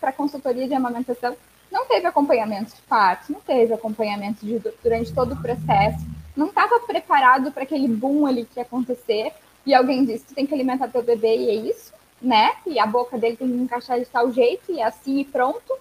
[0.00, 1.36] para consultoria de amamentação
[1.70, 6.04] não teve acompanhamento de parto, não teve acompanhamento de, durante todo o processo,
[6.36, 9.32] não estava preparado para aquele boom ali que ia acontecer,
[9.64, 12.54] e alguém disse, tu tem que alimentar teu bebê e é isso, né?
[12.66, 15.72] E a boca dele tem que encaixar de tal jeito, e é assim e pronto.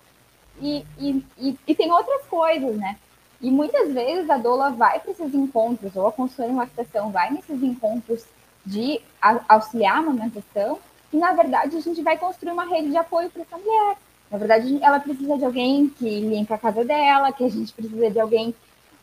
[0.61, 2.97] E, e, e, e tem outras coisas, né?
[3.41, 7.31] E muitas vezes a doula vai para esses encontros, ou a consultora em lactação vai
[7.31, 8.25] nesses encontros
[8.65, 9.01] de
[9.47, 10.79] auxiliar a amamentação,
[11.13, 13.97] e, na verdade, a gente vai construir uma rede de apoio para essa mulher.
[14.29, 18.09] Na verdade, ela precisa de alguém que limpa a casa dela, que a gente precisa
[18.09, 18.53] de alguém.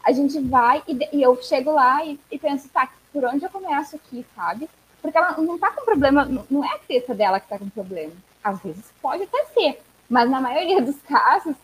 [0.05, 3.51] A gente vai e, e eu chego lá e, e, penso, tá, por onde eu
[3.51, 4.69] começo aqui, sabe?
[5.01, 8.13] Porque ela não tá com problema, não é a teta dela que tá com problema.
[8.43, 11.55] Às vezes pode até ser, mas na maioria dos casos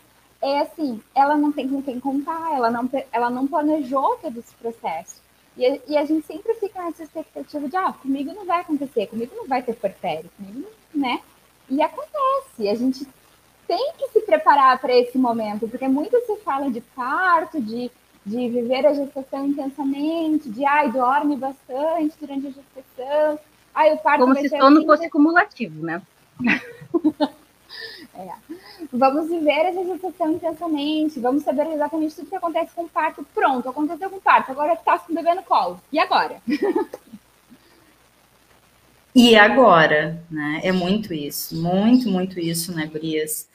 [0.41, 4.53] é assim, ela não tem com quem contar, ela não, ela não planejou todo esse
[4.55, 5.21] processo.
[5.57, 9.35] E, e, a gente sempre fica nessa expectativa de, ah, comigo não vai acontecer, comigo
[9.35, 11.19] não vai ter porpério, comigo não, né?
[11.69, 13.05] E acontece, a gente
[13.67, 17.91] tem que se preparar para esse momento, porque muito se fala de parto, de,
[18.25, 23.39] de viver a gestação intensamente, de, ai, dorme bastante durante a gestação,
[23.75, 26.01] ai, o parto Como se sono assim, fosse cumulativo, né?
[28.19, 28.27] É.
[28.91, 33.25] Vamos viver essa gestação intensamente, vamos saber exatamente tudo que acontece com o parto.
[33.33, 35.79] Pronto, aconteceu com o parto, agora está com bebê no colo.
[35.89, 36.41] E agora?
[39.15, 40.61] E agora, né?
[40.63, 43.47] É muito isso, muito, muito isso, né, Gurias?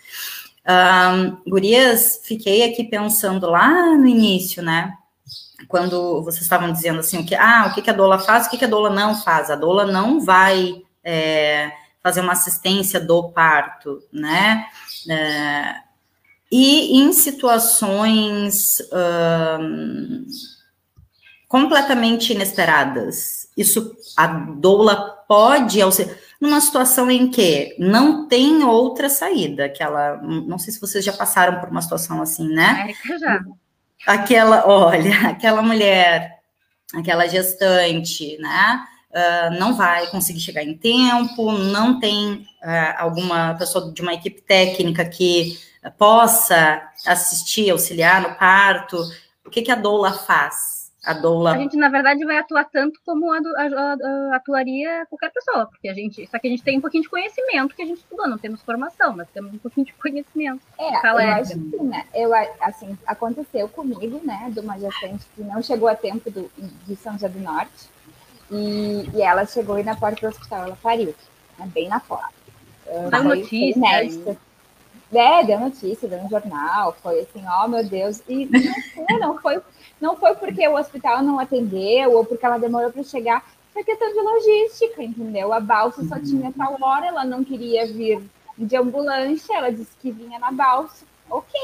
[0.66, 4.94] Um, gurias, fiquei aqui pensando lá no início, né?
[5.68, 8.50] Quando vocês estavam dizendo assim, o que, ah, o que, que a doula faz, o
[8.50, 9.50] que, que a doula não faz.
[9.50, 11.70] A doula não vai é,
[12.04, 14.66] fazer uma assistência do parto, né?
[15.08, 15.76] É,
[16.52, 18.78] e em situações
[19.58, 20.26] um,
[21.48, 29.64] completamente inesperadas, isso a doula pode auxiliar numa situação em que não tem outra saída,
[29.64, 32.94] aquela, não sei se vocês já passaram por uma situação assim, né?
[33.10, 33.40] É, já.
[34.06, 36.38] Aquela, olha, aquela mulher,
[36.94, 38.84] aquela gestante, né?
[39.14, 44.40] Uh, não vai conseguir chegar em tempo, não tem uh, alguma pessoa de uma equipe
[44.42, 45.58] técnica que
[45.98, 48.98] possa assistir, auxiliar no parto.
[49.44, 50.74] O que, que a doula faz?
[51.04, 51.52] A doula.
[51.52, 55.86] A gente, na verdade, vai atuar tanto como a, a, a, atuaria qualquer pessoa, porque
[55.86, 56.26] a gente.
[56.26, 58.62] Só que a gente tem um pouquinho de conhecimento que a gente estudou, não temos
[58.62, 60.62] formação, mas temos um pouquinho de conhecimento.
[60.78, 62.06] É, eu acho que, né?
[62.14, 66.50] Eu, assim, aconteceu comigo, né, de uma gestante que não chegou a tempo do,
[66.86, 67.92] de São José do Norte.
[68.50, 71.14] E, e ela chegou e na porta do hospital ela pariu,
[71.58, 72.34] né, bem na porta.
[72.86, 73.78] Uh, deu notícia.
[73.78, 74.36] Inédita.
[75.12, 78.20] É, deu notícia, deu no jornal, foi assim, ó oh, meu Deus.
[78.28, 78.48] E
[79.08, 79.60] não, não, foi,
[80.00, 84.08] não foi porque o hospital não atendeu ou porque ela demorou para chegar, foi questão
[84.12, 85.52] de logística, entendeu?
[85.52, 88.22] A balsa só tinha tal hora, ela não queria vir
[88.56, 91.60] de ambulância, ela disse que vinha na balsa, ok,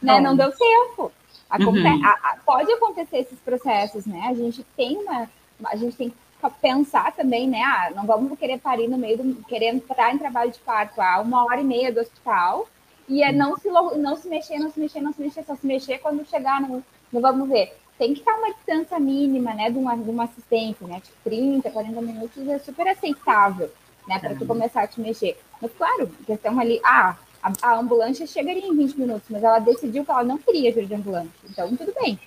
[0.00, 0.20] né?
[0.20, 1.12] Não deu tempo.
[1.48, 2.04] Aconte uhum.
[2.04, 4.26] a, a, pode acontecer esses processos, né?
[4.28, 5.28] A gente tem uma,
[5.64, 6.16] a gente tem que
[6.60, 7.62] pensar também, né?
[7.62, 9.44] Ah, não vamos querer parir no meio do.
[9.44, 12.68] querer entrar em trabalho de parto a uma hora e meia do hospital
[13.08, 15.66] e é não se, não se mexer, não se mexer, não se mexer, só se
[15.66, 17.76] mexer quando chegar no, no vamos ver.
[17.98, 21.00] Tem que estar uma distância mínima, né, de uma, de uma assistente, né?
[21.00, 23.70] Tipo, 30, 40 minutos é super aceitável,
[24.06, 25.38] né, para tu começar a te mexer.
[25.62, 30.04] Mas, claro, questão ali, ah, a, a ambulância chegaria em 20 minutos, mas ela decidiu
[30.04, 31.30] que ela não queria vir de ambulância.
[31.48, 32.18] Então, tudo bem.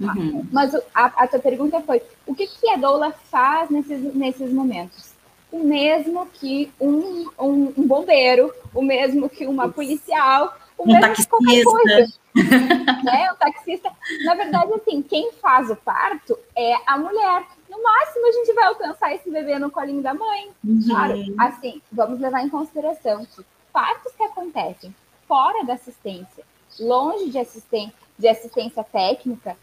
[0.00, 0.12] Tá?
[0.12, 0.46] Uhum.
[0.52, 5.12] Mas a, a tua pergunta foi: o que, que a doula faz nesses, nesses momentos?
[5.50, 11.00] O mesmo que um, um, um bombeiro, o mesmo que uma policial, o um mesmo
[11.00, 11.22] taxista.
[11.22, 12.12] que qualquer coisa.
[13.04, 13.32] né?
[13.32, 13.90] O taxista.
[14.24, 17.46] Na verdade, assim, quem faz o parto é a mulher.
[17.68, 20.50] No máximo, a gente vai alcançar esse bebê no colinho da mãe.
[20.64, 20.80] Uhum.
[20.86, 24.94] Claro, assim, vamos levar em consideração que partos que acontecem
[25.26, 26.42] fora da assistência,
[26.80, 29.56] longe de assistência, de assistência técnica,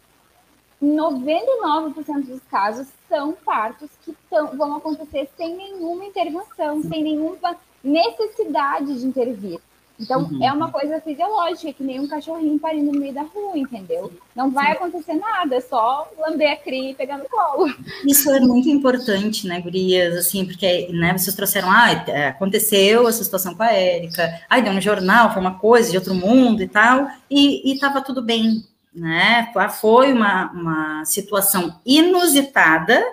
[0.82, 9.00] 99% dos casos são partos que tão, vão acontecer sem nenhuma intervenção, sem nenhuma necessidade
[9.00, 9.60] de intervir.
[9.98, 10.44] Então, uhum.
[10.44, 14.12] é uma coisa fisiológica, que nem um cachorrinho parindo no meio da rua, entendeu?
[14.34, 14.72] Não vai Sim.
[14.72, 17.74] acontecer nada, é só lamber a cria e pegar no colo.
[18.04, 20.14] Isso é muito importante, né, gurias?
[20.14, 21.92] Assim, porque né, vocês trouxeram, ah,
[22.28, 26.14] aconteceu essa situação com a Érica, aí deu um jornal, foi uma coisa de outro
[26.14, 28.64] mundo e tal, e estava tudo bem,
[28.96, 29.52] né?
[29.80, 33.04] Foi uma, uma situação inusitada,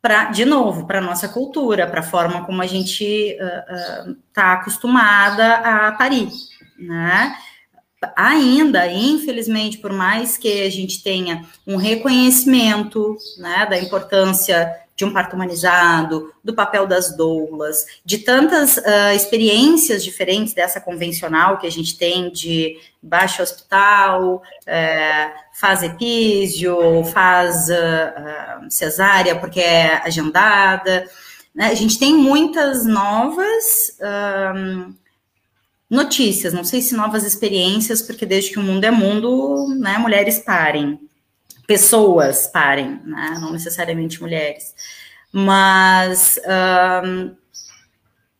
[0.00, 4.56] para, de novo, para a nossa cultura, para a forma como a gente está uh,
[4.56, 6.30] uh, acostumada a parir,
[6.78, 7.36] né?
[8.16, 15.12] Ainda, infelizmente, por mais que a gente tenha um reconhecimento né, da importância de um
[15.12, 21.70] parto humanizado, do papel das doulas, de tantas uh, experiências diferentes dessa convencional que a
[21.70, 31.08] gente tem de baixo hospital, é, faz epísio, faz uh, cesárea porque é agendada.
[31.54, 31.66] Né?
[31.66, 33.96] A gente tem muitas novas
[34.56, 34.94] um,
[35.90, 40.38] notícias, não sei se novas experiências, porque desde que o mundo é mundo, né, mulheres
[40.38, 40.98] parem
[41.68, 43.36] pessoas parem, né?
[43.42, 44.74] não necessariamente mulheres.
[45.30, 46.40] Mas,
[47.04, 47.36] um,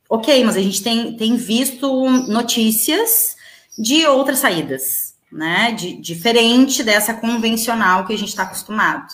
[0.08, 3.36] ok, mas a gente tem, tem visto notícias
[3.78, 5.72] de outras saídas, né?
[5.72, 9.12] De, diferente dessa convencional que a gente está acostumado.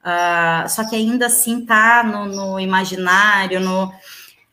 [0.00, 3.92] Uh, só que ainda assim está no, no imaginário, no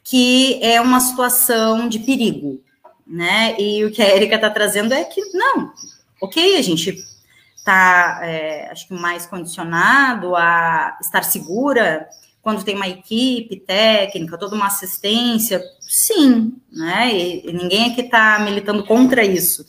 [0.04, 2.62] que é uma situação de perigo,
[3.10, 3.60] né?
[3.60, 5.74] E o que a Erika está trazendo é que não,
[6.22, 6.96] ok, a gente
[7.58, 12.08] está, é, acho que mais condicionado a estar segura
[12.42, 17.14] quando tem uma equipe técnica, toda uma assistência, sim, né?
[17.14, 19.66] E, e ninguém aqui está militando contra isso.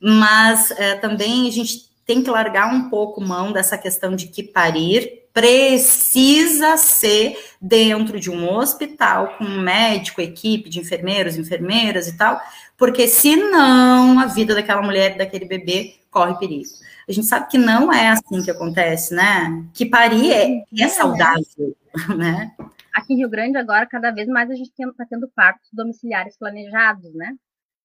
[0.00, 4.42] Mas é, também a gente tem que largar um pouco mão dessa questão de que
[4.42, 12.16] parir precisa ser dentro de um hospital com um médico, equipe de enfermeiros, enfermeiras e
[12.16, 12.40] tal,
[12.76, 16.68] porque senão a vida daquela mulher, daquele bebê corre perigo.
[17.08, 19.66] A gente sabe que não é assim que acontece, né?
[19.72, 21.76] Que parir é, é saudável,
[22.16, 22.54] né?
[22.94, 27.12] Aqui em Rio Grande, agora, cada vez mais a gente está tendo partos domiciliares planejados,
[27.14, 27.34] né?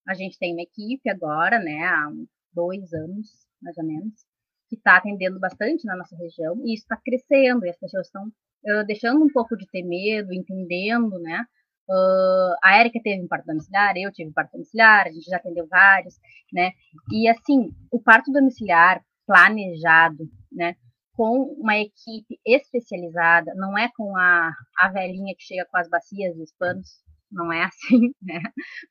[0.06, 2.10] A gente tem uma equipe agora, né, há
[2.54, 4.14] dois anos, mais ou menos,
[4.70, 8.26] que está atendendo bastante na nossa região, e isso está crescendo, e as pessoas estão
[8.28, 11.46] uh, deixando um pouco de ter medo, entendendo, né?
[11.90, 15.38] Uh, a Érica teve um parto domiciliar, eu tive um parto domiciliar, a gente já
[15.38, 16.16] atendeu vários,
[16.52, 16.72] né?
[17.12, 20.76] E assim, o parto domiciliar planejado, né?
[21.14, 26.38] Com uma equipe especializada, não é com a, a velhinha que chega com as bacias
[26.38, 26.90] e os panos,
[27.32, 28.42] não é assim, né?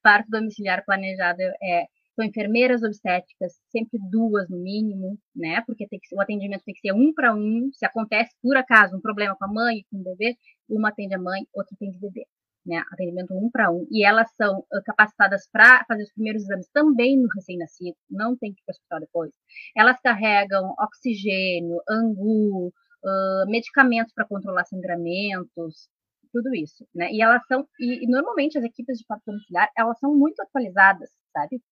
[0.03, 1.87] Parto domiciliar planejado é
[2.17, 5.63] com enfermeiras obstétricas, sempre duas no mínimo, né?
[5.67, 7.71] Porque que, o atendimento tem que ser um para um.
[7.75, 10.37] Se acontece, por acaso, um problema com a mãe com o bebê,
[10.69, 12.27] uma atende a mãe, outra atende o bebê
[12.67, 16.69] né, atendimento um para um, e elas são uh, capacitadas para fazer os primeiros exames
[16.73, 19.33] também no recém-nascido, não tem que ir para o hospital depois.
[19.77, 25.89] Elas carregam oxigênio, angu, uh, medicamentos para controlar sangramentos,
[26.33, 27.11] tudo isso, né?
[27.13, 31.11] E elas são, e, e, normalmente as equipes de parto domiciliar, elas são muito atualizadas,
[31.33, 31.63] sabe?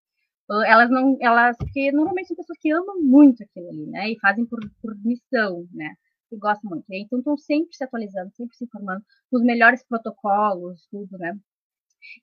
[0.50, 4.10] Elas não, elas, porque normalmente são pessoas que amam muito aquilo ali, né?
[4.10, 5.94] E fazem por, por missão, né?
[6.34, 6.84] que gostam muito.
[6.90, 11.38] Então, estão sempre se atualizando, sempre se informando os melhores protocolos, tudo, né?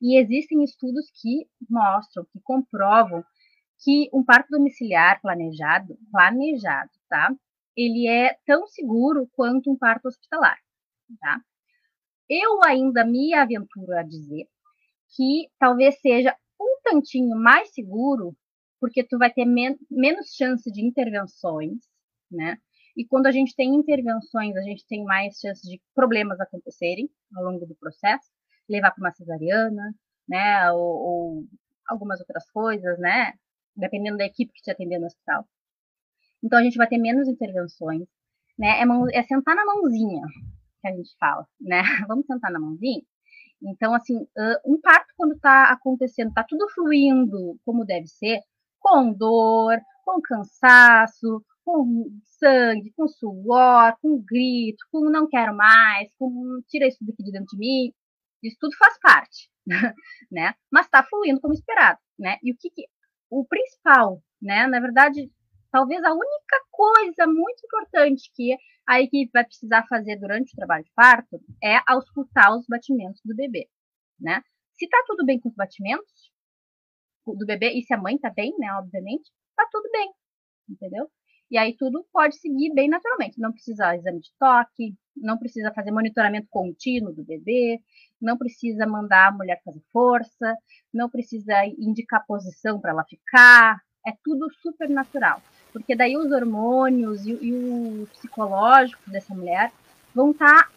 [0.02, 3.24] E existem estudos que mostram, que comprovam
[3.84, 7.34] que um parto domiciliar planejado, planejado, tá?
[7.76, 10.58] Ele é tão seguro quanto um parto hospitalar,
[11.20, 11.42] tá?
[12.30, 14.48] Eu ainda me aventuro a dizer
[15.16, 18.36] que talvez seja um tantinho mais seguro,
[18.80, 21.80] porque tu vai ter men menos chance de intervenções,
[22.30, 22.58] né?
[22.96, 27.44] E quando a gente tem intervenções, a gente tem mais chance de problemas acontecerem ao
[27.44, 28.30] longo do processo,
[28.70, 29.94] levar para uma cesariana,
[30.28, 31.46] né, ou, ou,
[31.88, 33.34] algumas outras coisas, né,
[33.76, 35.48] dependendo da equipe que te atender no hospital.
[36.44, 38.08] Então a gente vai ter menos intervenções,
[38.58, 40.26] né, é, mão, é sentar na mãozinha
[40.82, 43.04] que a gente fala, né, vamos sentar na mãozinha.
[43.64, 44.28] Então, assim,
[44.66, 48.40] um parto quando está acontecendo, está tudo fluindo como deve ser,
[48.80, 56.62] com dor, com cansaço, com sangue, com suor, com grito, com não quero mais, com
[56.68, 57.94] tira isso daqui de dentro de mim.
[58.44, 59.50] Isso tudo faz parte,
[60.32, 60.56] né?
[60.72, 62.38] Mas está fluindo como esperado, né?
[62.44, 62.86] E o que, que
[63.30, 64.68] o principal, né?
[64.68, 65.32] Na verdade,
[65.72, 68.56] talvez a única coisa muito importante que
[68.88, 73.36] a equipe vai precisar fazer durante o trabalho de parto é auscultar os batimentos do
[73.36, 73.70] bebê,
[74.20, 74.42] né?
[74.74, 76.32] Se tá tudo bem com os batimentos
[77.26, 80.12] do bebê e se a mãe tá bem, né, obviamente, tá tudo bem,
[80.70, 81.10] entendeu?
[81.52, 83.40] E aí tudo pode seguir bem naturalmente.
[83.40, 87.80] Não precisa exame de toque, não precisa fazer monitoramento contínuo do bebê,
[88.22, 90.56] não precisa mandar a mulher fazer força,
[90.94, 93.82] não precisa indicar posição para ela ficar.
[94.06, 95.42] É tudo super natural.
[95.72, 99.72] Porque daí os hormônios e, e o psicológico dessa mulher
[100.14, 100.70] vão estar tá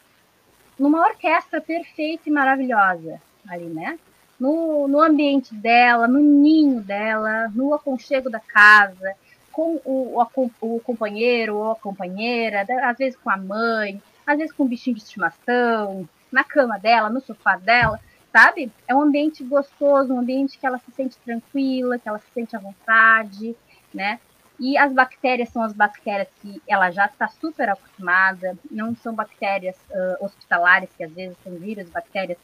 [0.79, 3.99] numa orquestra perfeita e maravilhosa ali, né?
[4.39, 9.14] No, no ambiente dela, no ninho dela, no aconchego da casa,
[9.53, 14.53] com o, o, o companheiro ou a companheira, às vezes com a mãe, às vezes
[14.53, 18.01] com um bichinho de estimação, na cama dela, no sofá dela,
[18.35, 18.72] sabe?
[18.89, 22.57] É um ambiente gostoso, um ambiente que ela se sente tranquila, que ela se sente
[22.57, 23.55] à vontade,
[23.95, 24.18] né?
[24.59, 29.76] E as bactérias são as bactérias que ela já está super acostumada, não são bactérias
[29.89, 32.37] uh, hospitalares, que às vezes são vírus, bactérias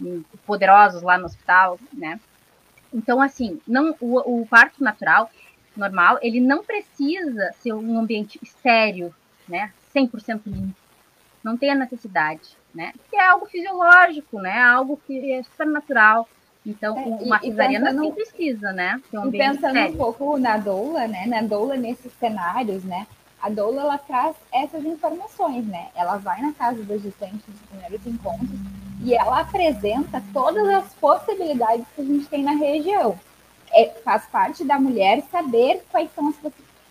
[0.00, 2.20] um, poderosos lá no hospital, né?
[2.94, 5.28] Então, assim, não, o, o parto natural,
[5.76, 9.12] normal, ele não precisa ser um ambiente estéreo,
[9.48, 9.72] né?
[9.92, 10.76] 100% limpo.
[11.42, 12.92] Não tem a necessidade, né?
[13.10, 14.60] Que é algo fisiológico, né?
[14.60, 16.28] Algo que é super natural.
[16.64, 19.00] Então, é, uma cesariana pensando, sim precisa, né?
[19.12, 19.94] Um e pensando sério.
[19.94, 21.26] um pouco na doula, né?
[21.26, 23.06] Na doula nesses cenários, né?
[23.40, 25.88] A doula, ela traz essas informações, né?
[25.96, 28.60] Ela vai na casa dos gestantes dos primeiros encontros
[29.04, 33.18] e ela apresenta todas as possibilidades que a gente tem na região.
[33.74, 36.36] É, faz parte da mulher saber quais são as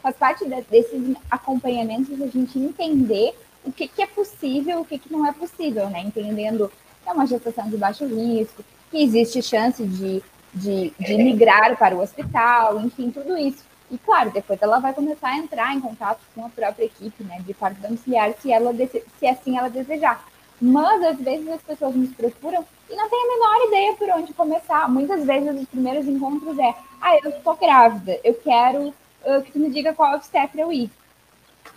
[0.01, 4.97] faz parte de, desses acompanhamentos a gente entender o que, que é possível o que,
[4.97, 6.01] que não é possível, né?
[6.01, 6.71] Entendendo
[7.03, 10.21] que é uma gestação de baixo risco, que existe chance de,
[10.53, 13.63] de, de migrar para o hospital, enfim, tudo isso.
[13.89, 17.41] E claro, depois ela vai começar a entrar em contato com a própria equipe, né,
[17.45, 18.73] de parto domiciliar, se ela
[19.19, 20.23] se assim ela desejar.
[20.61, 24.33] Mas às vezes as pessoas nos procuram e não têm a menor ideia por onde
[24.33, 24.87] começar.
[24.89, 29.59] Muitas vezes os primeiros encontros é: "Ah, eu estou grávida, eu quero uh, que tu
[29.59, 30.89] me diga qual obstetra eu ir".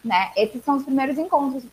[0.05, 0.32] Né?
[0.36, 1.64] Esses são os primeiros encontros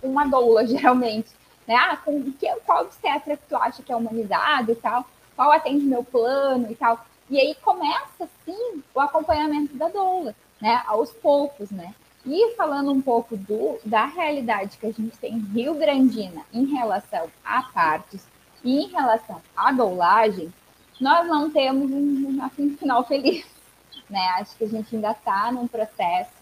[0.00, 1.30] com uma doula, geralmente
[1.66, 1.74] né?
[1.74, 5.04] Ah, com, que, qual obstetra que tu acha que é humanizado e tal?
[5.34, 7.04] Qual atende meu plano e tal?
[7.28, 10.82] E aí começa, sim, o acompanhamento da doula, né?
[10.86, 11.92] Aos poucos, né?
[12.24, 16.64] E falando um pouco do, da realidade que a gente tem em Rio Grandina em
[16.64, 18.22] relação a partos
[18.64, 20.52] e em relação à doulagem,
[21.00, 23.44] nós não temos um, um final feliz,
[24.08, 24.24] né?
[24.38, 26.35] Acho que a gente ainda está num processo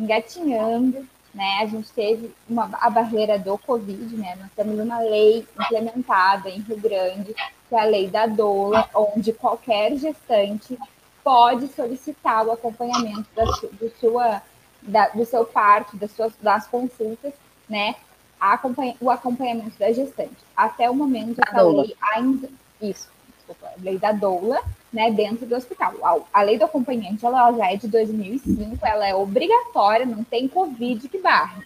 [0.00, 1.58] engatinhando, né?
[1.62, 4.36] A gente teve uma, a barreira do Covid, né?
[4.40, 7.34] Nós temos uma lei implementada em Rio Grande,
[7.68, 10.76] que é a lei da doula, onde qualquer gestante
[11.22, 14.42] pode solicitar o acompanhamento da, do, sua,
[14.82, 17.32] da, do seu parto, das, suas, das consultas,
[17.68, 17.94] né?
[18.40, 20.36] Acompanha, o acompanhamento da gestante.
[20.56, 22.48] Até o momento, essa lei ainda.
[22.80, 24.60] Isso, desculpa, a lei da doula,
[24.92, 25.94] né, dentro do hospital.
[26.02, 30.48] A, a lei do acompanhante ela já é de 2005, ela é obrigatória, não tem
[30.48, 31.64] Covid que barra,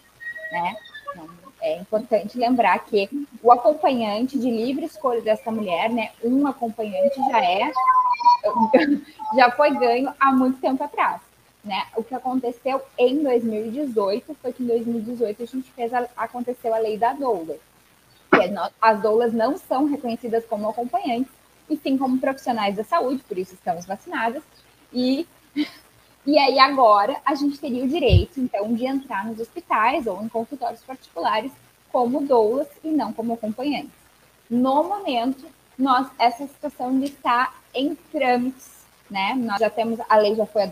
[0.52, 0.76] né?
[1.10, 1.28] Então,
[1.62, 3.08] é importante lembrar que
[3.42, 7.72] o acompanhante de livre escolha dessa mulher, né, um acompanhante já é
[9.36, 11.20] já foi ganho há muito tempo atrás,
[11.64, 11.86] né?
[11.96, 16.78] O que aconteceu em 2018 foi que em 2018 a gente fez a, aconteceu a
[16.78, 17.56] lei da doula.
[18.30, 21.32] Que é as doulas não são reconhecidas como acompanhantes,
[21.68, 24.42] e sim como profissionais da saúde, por isso estamos vacinadas.
[24.92, 25.26] E,
[26.26, 30.28] e aí agora a gente teria o direito, então, de entrar nos hospitais ou em
[30.28, 31.52] consultórios particulares
[31.90, 33.92] como doulas e não como acompanhantes.
[34.50, 35.46] No momento,
[35.78, 39.34] nós, essa situação está em trâmites, né?
[39.34, 40.62] Nós já temos, a lei já foi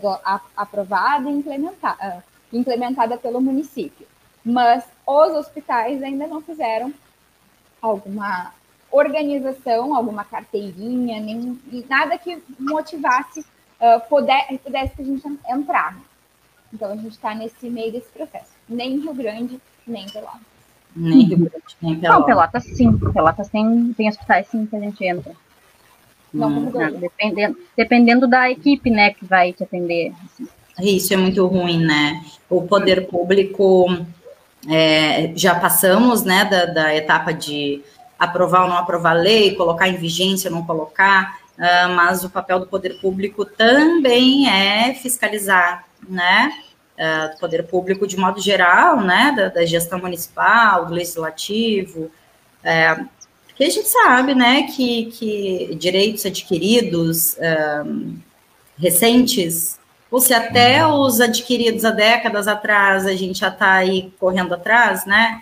[0.55, 4.07] aprovada e implementada, ah, implementada pelo município,
[4.43, 6.93] mas os hospitais ainda não fizeram
[7.81, 8.53] alguma
[8.93, 15.97] organização, alguma carteirinha, nem nada que motivasse, uh, puder, pudesse a gente entrar.
[16.71, 18.51] Então a gente está nesse meio desse processo.
[18.69, 20.41] Nem Rio Grande, nem Pelotas.
[20.95, 22.19] Nem Rio Grande, nem Pelotas.
[22.19, 22.97] Não, Pelotas sim.
[22.97, 25.33] Pelotas tem, tem hospitais sim que a gente entra.
[26.31, 26.99] Não, hum.
[26.99, 30.13] dependendo, dependendo da equipe, né, que vai te atender.
[30.23, 30.47] Assim.
[30.81, 32.23] Isso é muito ruim, né?
[32.49, 33.85] O poder público
[34.67, 37.83] é, já passamos, né, da, da etapa de
[38.17, 42.29] aprovar ou não aprovar a lei, colocar em vigência ou não colocar, uh, mas o
[42.29, 46.51] papel do poder público também é fiscalizar, né?
[46.93, 49.33] Uh, do poder público de modo geral, né?
[49.35, 52.11] Da, da gestão municipal, do legislativo,
[52.63, 52.95] é,
[53.55, 58.15] que a gente sabe, né, que, que direitos adquiridos uh,
[58.77, 59.77] recentes,
[60.09, 65.05] ou se até os adquiridos há décadas atrás, a gente já está aí correndo atrás,
[65.05, 65.41] né?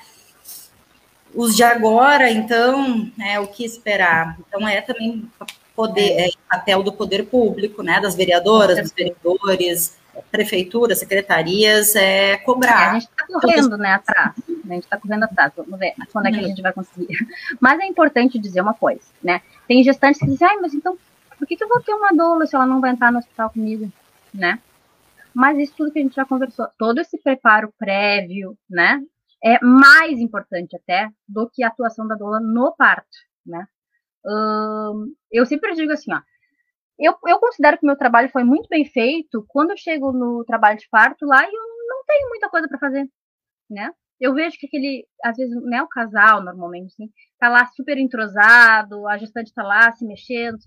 [1.34, 4.38] Os de agora, então, é o que esperar.
[4.40, 5.30] Então, é também
[5.76, 9.98] poder, é, papel do poder público, né, das vereadoras, dos vereadores,
[10.30, 12.92] prefeituras, secretarias, é, É, cobrar.
[12.92, 14.34] a gente está correndo, né, atrás.
[14.48, 15.52] A gente está correndo atrás.
[15.56, 17.08] Vamos ver quando é que a gente vai conseguir.
[17.60, 19.42] Mas é importante dizer uma coisa, né?
[19.68, 20.98] Tem gestantes que dizem, ai, mas então,
[21.38, 23.50] por que, que eu vou ter uma doula se ela não vai entrar no hospital
[23.50, 23.92] comigo,
[24.34, 24.60] né?
[25.34, 29.02] Mas isso tudo que a gente já conversou, todo esse preparo prévio, né?
[29.44, 33.66] É mais importante até do que a atuação da doula no parto, né?
[34.26, 36.22] Hum, eu sempre digo assim, ó,
[37.00, 40.78] eu, eu considero que meu trabalho foi muito bem feito quando eu chego no trabalho
[40.78, 43.10] de parto lá e eu não tenho muita coisa para fazer,
[43.70, 43.92] né?
[44.20, 49.08] Eu vejo que aquele, às vezes, né, o casal, normalmente, assim, tá lá super entrosado,
[49.08, 50.60] a gestante tá lá se mexendo,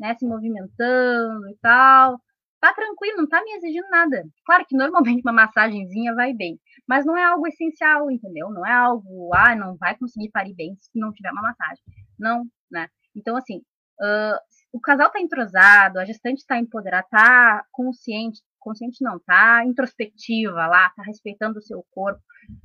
[0.00, 2.20] né, se movimentando e tal.
[2.60, 4.24] Tá tranquilo, não tá me exigindo nada.
[4.44, 8.50] Claro que normalmente uma massagenzinha vai bem, mas não é algo essencial, entendeu?
[8.50, 11.82] Não é algo, ah, não vai conseguir parir bem se não tiver uma massagem.
[12.18, 12.88] Não, né?
[13.14, 13.58] Então, assim,
[14.00, 14.38] uh,
[14.72, 20.90] o casal tá entrosado, a gestante tá empoderada, tá consciente, consciente não, tá introspectiva lá,
[20.90, 22.20] tá respeitando o seu corpo,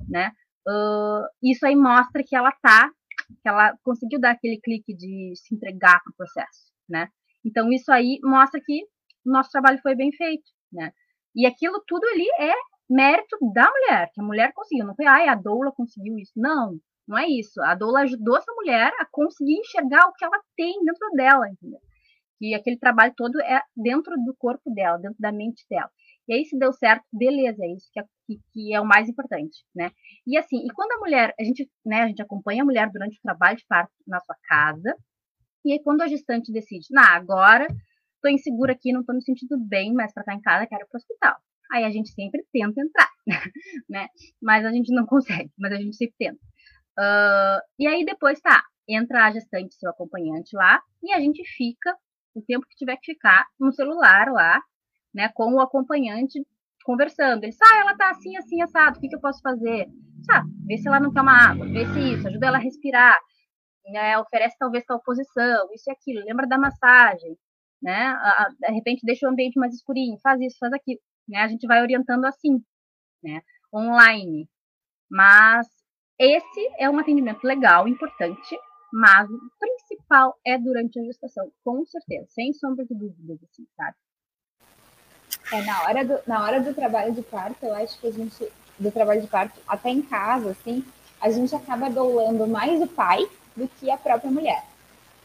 [0.08, 0.32] né?
[0.66, 2.90] Uh, isso aí mostra que ela tá,
[3.42, 7.08] que ela conseguiu dar aquele clique de se entregar pro processo, né?
[7.44, 8.82] Então, isso aí mostra que
[9.24, 10.92] o nosso trabalho foi bem feito, né?
[11.34, 12.54] E aquilo tudo ali é
[12.88, 16.32] mérito da mulher, que a mulher conseguiu, não foi, ai, a doula conseguiu isso.
[16.36, 17.60] Não, não é isso.
[17.62, 21.80] A doula ajudou essa mulher a conseguir enxergar o que ela tem dentro dela, entendeu?
[22.40, 25.90] E aquele trabalho todo é dentro do corpo dela, dentro da mente dela.
[26.28, 29.08] E aí, se deu certo, beleza, é isso que é, que, que é o mais
[29.08, 29.90] importante, né?
[30.26, 33.18] E assim, e quando a mulher, a gente, né, a gente acompanha a mulher durante
[33.18, 34.96] o trabalho de parto na sua casa,
[35.64, 37.66] e aí quando a gestante decide, nah, agora
[38.24, 40.88] tô insegura aqui, não tô me sentindo bem, mas para estar em casa quero ir
[40.88, 41.36] pro hospital.
[41.70, 43.10] Aí a gente sempre tenta entrar,
[43.88, 44.08] né?
[44.40, 46.40] Mas a gente não consegue, mas a gente sempre tenta.
[46.98, 51.94] Uh, e aí depois tá, entra a gestante, seu acompanhante lá, e a gente fica
[52.34, 54.62] o tempo que tiver que ficar no celular lá,
[55.12, 56.40] né, com o acompanhante
[56.84, 57.44] conversando.
[57.44, 59.88] Ele, ah, ela tá assim, assim, assado, o que, que eu posso fazer?
[60.24, 63.18] Sabe, vê se ela não uma água, vê se isso, ajuda ela a respirar,
[63.86, 67.36] né, oferece talvez tal posição, isso e aquilo, lembra da massagem,
[67.82, 68.16] né,
[68.60, 71.80] de repente deixa o ambiente mais escurinho, faz isso, faz aquilo, né, a gente vai
[71.82, 72.62] orientando assim,
[73.22, 74.48] né, online.
[75.10, 75.68] Mas
[76.18, 78.56] esse é um atendimento legal, importante,
[78.92, 83.96] mas o principal é durante a gestação, com certeza, sem sombra de dúvidas, assim, sabe?
[85.52, 88.48] É, na hora, do, na hora do trabalho de parto, eu acho que a gente,
[88.78, 90.84] do trabalho de parto, até em casa, assim,
[91.20, 94.64] a gente acaba doulando mais o pai do que a própria mulher.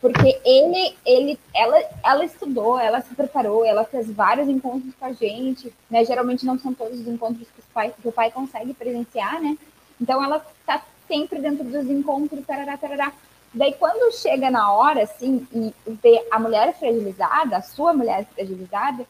[0.02, 5.12] Porque ele, ele, ela, ela estudou, ela se preparou, ela fez vários encontros com a
[5.12, 6.06] gente, né?
[6.06, 9.58] Geralmente não são todos os encontros que, pai, que o pai consegue presenciar, né?
[10.00, 13.12] Então ela tá sempre dentro dos encontros, tarará, tarará.
[13.54, 19.06] Daí quando chega na hora, assim, e vê a mulher fragilizada, a sua mulher fragilizada,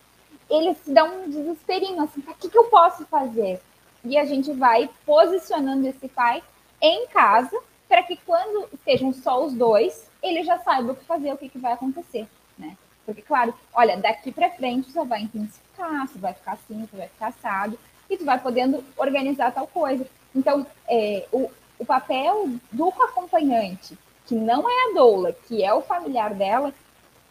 [0.50, 3.62] ele se dá um desesperinho, assim, o que, que eu posso fazer?
[4.04, 6.42] E a gente vai posicionando esse pai
[6.82, 7.60] em casa
[7.90, 11.50] para que quando estejam só os dois, ele já saiba o que fazer, o que,
[11.50, 12.28] que vai acontecer,
[12.58, 12.78] né?
[13.04, 17.08] Porque, claro, olha, daqui para frente só vai intensificar, você vai ficar assim, você vai
[17.08, 20.06] ficar assado, e tu vai podendo organizar tal coisa.
[20.36, 25.82] Então, é, o, o papel do acompanhante, que não é a doula, que é o
[25.82, 26.72] familiar dela,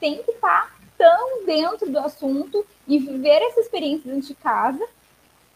[0.01, 4.85] tem que estar tão dentro do assunto e viver essa experiência dentro de casa,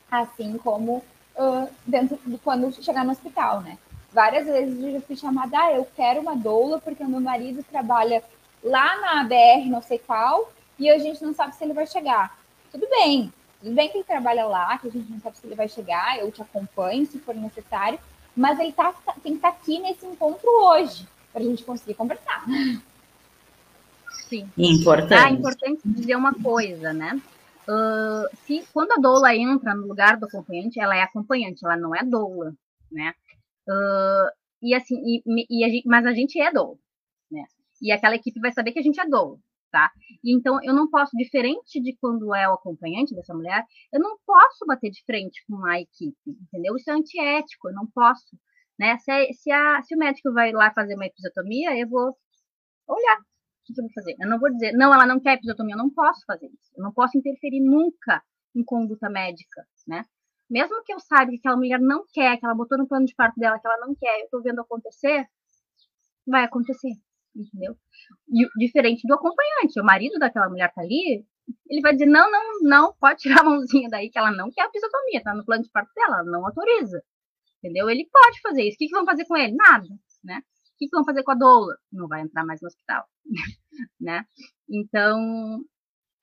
[0.08, 1.02] assim como
[1.36, 3.76] uh, dentro de quando chegar no hospital, né?
[4.12, 7.64] Várias vezes eu já fui chamada, ah, eu quero uma doula porque o meu marido
[7.64, 8.22] trabalha
[8.62, 12.38] lá na BR, não sei qual, e a gente não sabe se ele vai chegar.
[12.70, 15.54] Tudo bem, tudo bem que ele trabalha lá, que a gente não sabe se ele
[15.54, 17.98] vai chegar, eu te acompanho se for necessário,
[18.36, 21.94] mas ele tá, tem que estar tá aqui nesse encontro hoje, para a gente conseguir
[21.94, 22.44] conversar.
[24.28, 24.48] Sim.
[24.56, 25.14] Importante.
[25.14, 27.20] Ah, importante dizer uma coisa, né?
[27.68, 31.94] Uh, se quando a doula entra no lugar do acompanhante, ela é acompanhante, ela não
[31.94, 32.54] é doula,
[32.90, 33.14] né?
[33.68, 34.28] Uh,
[34.62, 36.78] e assim, e, e a gente, mas a gente é doula,
[37.30, 37.44] né?
[37.80, 39.38] E aquela equipe vai saber que a gente é doula,
[39.70, 39.90] tá?
[40.22, 44.16] E então eu não posso, diferente de quando é o acompanhante dessa mulher, eu não
[44.26, 46.76] posso bater de frente com a equipe, entendeu?
[46.76, 48.36] Isso é antiético, eu não posso,
[48.78, 48.98] né?
[48.98, 52.16] Se, se, a, se o médico vai lá fazer uma episiotomia, eu vou
[52.88, 54.16] olhar o que, eu vou fazer?
[54.20, 56.72] Eu não vou dizer, não, ela não quer episiotomia, eu não posso fazer isso.
[56.76, 58.22] Eu não posso interferir nunca
[58.54, 60.04] em conduta médica, né?
[60.50, 63.14] Mesmo que eu saiba que aquela mulher não quer, que ela botou no plano de
[63.14, 65.26] parto dela, que ela não quer, eu tô vendo acontecer,
[66.26, 66.92] vai acontecer,
[67.34, 67.76] entendeu?
[68.28, 71.24] E diferente do acompanhante, o marido daquela mulher tá ali,
[71.68, 74.62] ele vai dizer, não, não, não, pode tirar a mãozinha daí, que ela não quer
[74.62, 77.02] a episiotomia, tá no plano de parto dela, ela não autoriza,
[77.58, 77.88] entendeu?
[77.88, 78.76] Ele pode fazer isso.
[78.76, 79.54] O que, que vão fazer com ele?
[79.56, 79.88] Nada,
[80.22, 80.42] né?
[80.82, 81.76] que, que vão fazer com a doula?
[81.92, 83.04] Não vai entrar mais no hospital,
[84.00, 84.24] né?
[84.68, 85.64] Então,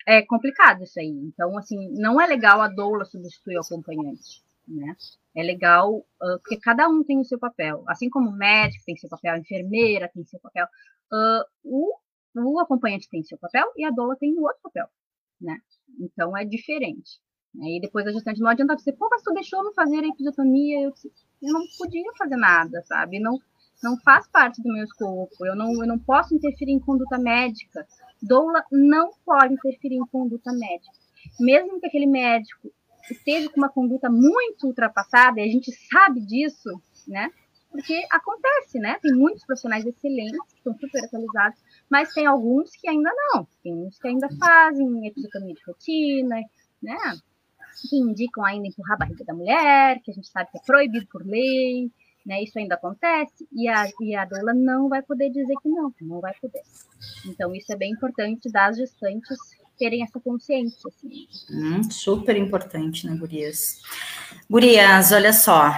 [0.07, 1.07] é complicado isso aí.
[1.07, 4.95] Então, assim, não é legal a doula substituir o acompanhante, né?
[5.35, 7.83] É legal uh, porque cada um tem o seu papel.
[7.87, 11.95] Assim como o médico tem seu papel, a enfermeira tem seu papel, uh, o,
[12.35, 14.87] o acompanhante tem seu papel e a doula tem o outro papel,
[15.39, 15.57] né?
[15.99, 17.19] Então, é diferente.
[17.61, 20.81] Aí depois a gestante não adianta dizer, pô, mas tu deixou me fazer a episiotomia,
[20.81, 20.93] eu,
[21.41, 23.19] eu não podia fazer nada, sabe?
[23.19, 23.39] Não,
[23.83, 27.87] não faz parte do meu escopo, eu não, eu não posso interferir em conduta médica.
[28.21, 30.91] Doula não pode interferir em conduta médica.
[31.39, 32.71] Mesmo que aquele médico
[33.09, 36.69] esteja com uma conduta muito ultrapassada, e a gente sabe disso,
[37.07, 37.29] né?
[37.71, 38.97] Porque acontece, né?
[39.01, 41.59] Tem muitos profissionais excelentes que estão super atualizados,
[41.89, 43.47] mas tem alguns que ainda não.
[43.63, 46.35] Tem uns que ainda fazem episiotomia de rotina,
[46.81, 46.97] né?
[47.89, 51.05] Que indicam ainda empurrar a barriga da mulher, que a gente sabe que é proibido
[51.11, 51.91] por lei,
[52.29, 52.43] né?
[52.43, 56.21] Isso ainda acontece, e a, e a doula não vai poder dizer que não, não
[56.21, 56.61] vai poder.
[57.25, 59.39] Então, isso é bem importante das gestantes
[59.79, 60.87] terem essa consciência.
[60.87, 61.27] Assim.
[61.49, 63.81] Hum, super importante, né, Gurias?
[64.47, 65.73] Gurias, olha só,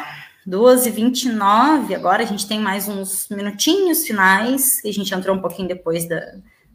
[0.45, 6.05] 2h29, agora a gente tem mais uns minutinhos finais, a gente entrou um pouquinho depois
[6.05, 6.19] da,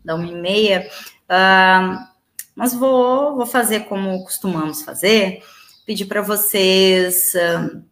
[0.03, 2.07] da 1h30, uh,
[2.55, 5.43] mas vou, vou fazer como costumamos fazer,
[5.85, 7.85] pedir para vocês uh,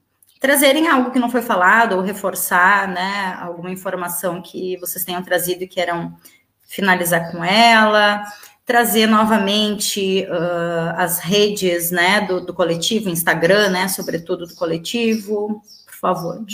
[0.45, 5.65] trazerem algo que não foi falado ou reforçar, né, alguma informação que vocês tenham trazido
[5.65, 6.15] e queiram
[6.61, 8.23] finalizar com ela,
[8.63, 15.95] trazer novamente uh, as redes, né, do, do, coletivo, Instagram, né, sobretudo do coletivo, por
[15.95, 16.45] favor.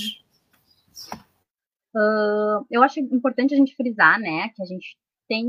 [1.92, 4.96] Uh, eu acho importante a gente frisar, né, que a gente
[5.28, 5.48] tem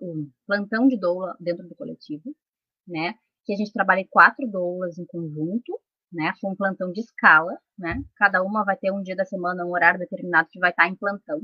[0.00, 2.32] o plantão de doula dentro do coletivo,
[2.86, 5.76] né, que a gente trabalha quatro doulas em conjunto,
[6.12, 9.64] né, foi um plantão de escala, né, cada uma vai ter um dia da semana,
[9.64, 11.40] um horário determinado que vai estar em plantão,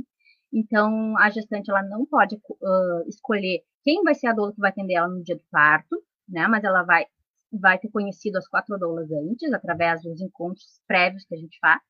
[0.52, 4.70] então, a gestante ela não pode uh, escolher quem vai ser a doula que vai
[4.70, 5.96] atender ela no dia do parto,
[6.28, 6.46] né?
[6.46, 7.06] Mas ela vai,
[7.50, 11.80] vai ter conhecido as quatro doulas antes, através dos encontros prévios que a gente faz,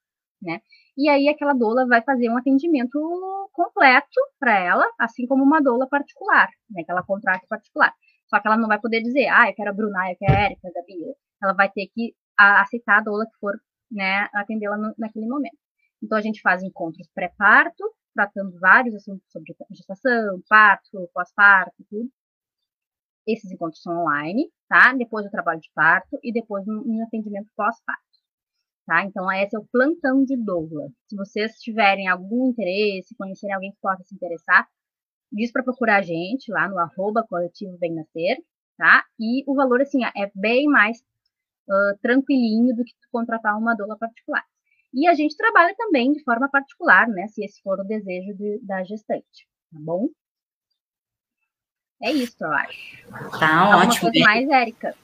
[0.40, 0.60] né?
[0.96, 2.98] E aí aquela doula vai fazer um atendimento
[3.52, 6.84] completo para ela, assim como uma doula particular, né?
[6.84, 7.92] Que ela contrata particular.
[8.28, 10.44] Só que ela não vai poder dizer, ah, eu quero a Bruna, eu quero a
[10.44, 11.14] Erika, a Gabi.
[11.42, 13.54] Ela vai ter que aceitar a doula que for,
[13.90, 15.58] né, atendê-la naquele momento.
[16.02, 22.10] Então a gente faz encontros pré-parto, tratando vários assuntos sobre gestação, parto, pós-parto, tudo.
[23.26, 24.92] Esses encontros são online, tá?
[24.94, 28.12] Depois do trabalho de parto e depois no atendimento pós-parto.
[28.84, 29.04] Tá?
[29.04, 30.88] Então, esse é o plantão de doula.
[31.08, 34.66] Se vocês tiverem algum interesse, conhecerem alguém que possa se interessar,
[35.30, 38.38] diz para procurar a gente lá no arroba coletivo Bem Nascer,
[38.76, 39.04] tá?
[39.20, 41.00] E o valor, assim, é bem mais
[41.72, 44.44] uh, tranquilinho do que contratar uma doula particular.
[44.92, 47.26] E a gente trabalha também de forma particular, né?
[47.28, 50.08] Se esse for o desejo de, da gestante, tá bom?
[52.02, 53.06] É isso, eu acho.
[53.38, 54.10] Tá Alguma ótimo.
[54.10, 54.94] coisa mais, Érica?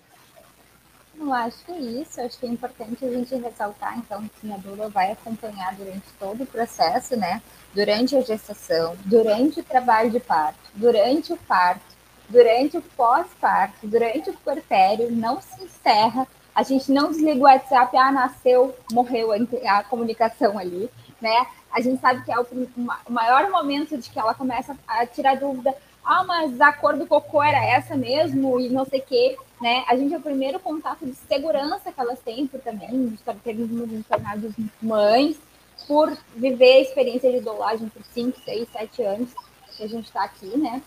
[1.19, 2.21] Eu acho que é isso.
[2.21, 6.43] Acho que é importante a gente ressaltar, então, que a doula vai acompanhar durante todo
[6.43, 7.41] o processo, né?
[7.75, 11.97] Durante a gestação, durante o trabalho de parto, durante o parto,
[12.29, 16.27] durante o pós-parto, durante o puerpério, não se encerra
[16.59, 20.91] a gente não desliga o WhatsApp, ah, nasceu, morreu a, a comunicação ali,
[21.21, 21.47] né?
[21.71, 25.37] A gente sabe que é o, o, maior momento de que ela começa a tirar
[25.37, 25.73] dúvida,
[26.05, 29.85] ah, mas a cor do cocô era essa mesmo, e não sei o quê, né?
[29.87, 34.07] A gente é o primeiro contato de segurança que elas têm, por também, termos nos
[34.09, 34.53] tornados
[34.83, 35.39] mães,
[35.87, 39.31] por viver a experiência de dolagem por 5, 6, 7 anos
[39.77, 40.83] que a gente está aqui, né?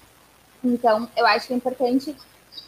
[0.61, 2.13] Então, eu acho que é importante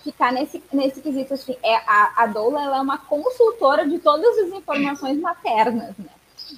[0.04, 4.38] ficar nesse, nesse quesito assim, é a, a doula ela é uma consultora de todas
[4.40, 6.10] as informações maternas, né?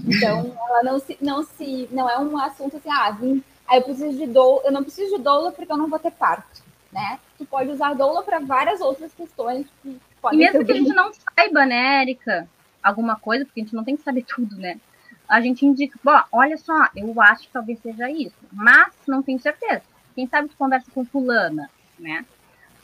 [0.05, 3.84] Então, ela não se, não se, não é um assunto assim, ah, vim, aí eu
[3.84, 7.19] preciso de doula, eu não preciso de doula porque eu não vou ter parto, né?
[7.38, 10.93] Tu pode usar doula para várias outras questões que podem E mesmo que a gente
[10.93, 12.49] não saiba, né, Érica,
[12.84, 14.80] alguma coisa, porque a gente não tem que saber tudo, né?
[15.28, 19.39] A gente indica, bom, olha só, eu acho que talvez seja isso, mas não tenho
[19.39, 19.82] certeza.
[20.13, 22.23] Quem sabe tu conversa com fulana, né?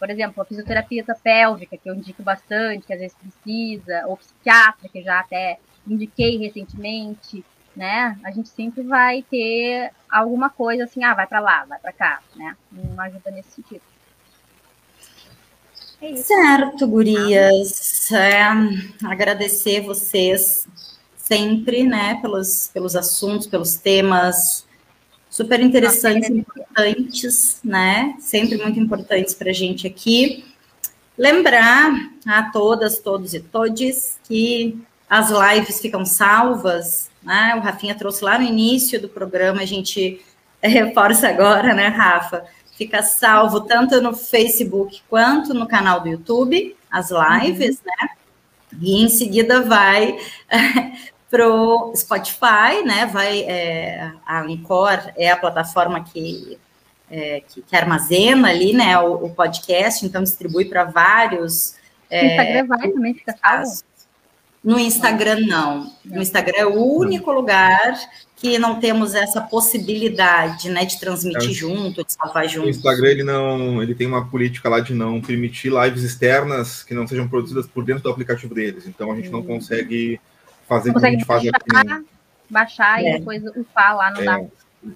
[0.02, 4.89] Por exemplo, a fisioterapia pélvica, que eu indico bastante, que às vezes precisa, ou psiquiatra,
[4.89, 7.45] que já até indiquei recentemente,
[7.76, 8.18] né?
[8.24, 12.20] A gente sempre vai ter alguma coisa assim, ah, vai para lá, vai para cá,
[12.36, 12.58] né?
[12.72, 13.84] Uma ajuda nesse sentido.
[16.02, 18.12] É certo, gurias.
[18.12, 18.41] É,
[19.06, 20.68] agradecer vocês
[21.16, 24.66] sempre, né, pelos, pelos assuntos, pelos temas
[25.32, 28.16] super interessantes importantes, né?
[28.20, 30.44] Sempre muito importantes para a gente aqui.
[31.18, 31.94] Lembrar
[32.28, 34.78] a todas, todos e todes que
[35.10, 37.56] as lives ficam salvas, né?
[37.56, 40.20] O Rafinha trouxe lá no início do programa, a gente
[40.62, 42.44] reforça agora, né, Rafa?
[42.78, 47.84] Fica salvo tanto no Facebook quanto no canal do YouTube, as lives, uhum.
[47.86, 48.10] né?
[48.82, 50.18] E em seguida vai
[51.32, 53.06] pro Spotify, né?
[53.06, 56.60] Vai é, a Anchor é a plataforma que,
[57.10, 59.00] é, que, que, armazena ali, né?
[59.00, 61.76] O, o podcast, então distribui para vários.
[62.10, 63.72] É, Instagram vai também fica salvo.
[64.62, 65.92] No Instagram, não.
[66.06, 67.98] No Instagram é o único lugar
[68.36, 72.68] que não temos essa possibilidade, né, de transmitir é, junto, de salvar junto.
[72.68, 76.94] O Instagram, ele não, ele tem uma política lá de não permitir lives externas que
[76.94, 78.88] não sejam produzidas por dentro do aplicativo deles.
[78.88, 79.46] Então, a gente não hum.
[79.46, 80.20] consegue
[80.72, 82.05] fazer como a gente faz baixar, aqui.
[82.49, 83.09] Baixar é.
[83.09, 84.47] e depois upar lá no é.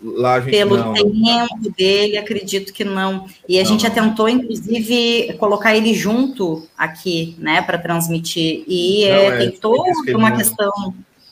[0.04, 0.94] Lá Pelo não...
[0.94, 3.28] tempo dele, acredito que não.
[3.48, 3.70] E a não.
[3.70, 8.64] gente já tentou, inclusive, colocar ele junto aqui, né, para transmitir.
[8.68, 10.72] E não, é, é, tem toda uma não, questão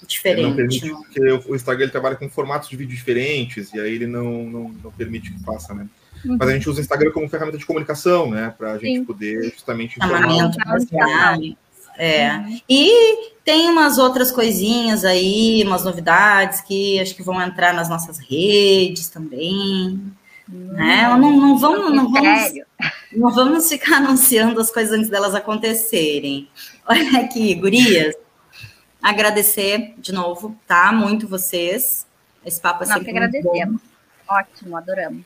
[0.05, 0.49] diferente.
[0.49, 4.05] Não permite, porque o Instagram ele trabalha com formatos de vídeo diferentes, e aí ele
[4.05, 5.87] não, não, não permite que faça, né?
[6.23, 6.37] Uhum.
[6.39, 8.53] Mas a gente usa o Instagram como ferramenta de comunicação, né?
[8.55, 9.05] Para a gente Sim.
[9.05, 11.39] poder justamente informar.
[11.97, 12.35] É.
[12.35, 12.61] Uhum.
[12.69, 18.17] E tem umas outras coisinhas aí, umas novidades que acho que vão entrar nas nossas
[18.17, 20.01] redes também.
[20.51, 20.73] Uhum.
[20.73, 21.07] Né?
[21.07, 22.53] Não, não, vamos, não, vamos,
[23.11, 26.47] não vamos ficar anunciando as coisas antes delas acontecerem.
[26.87, 28.15] Olha aqui, gurias.
[29.01, 30.91] Agradecer de novo, tá?
[30.91, 32.07] Muito vocês.
[32.45, 33.81] Esse papo é Nós que agradecemos.
[34.27, 35.23] Ótimo, adoramos.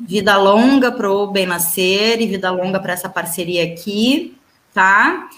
[0.00, 4.36] Vida longa para o Bem Nascer e vida longa para essa parceria aqui,
[4.74, 5.28] tá?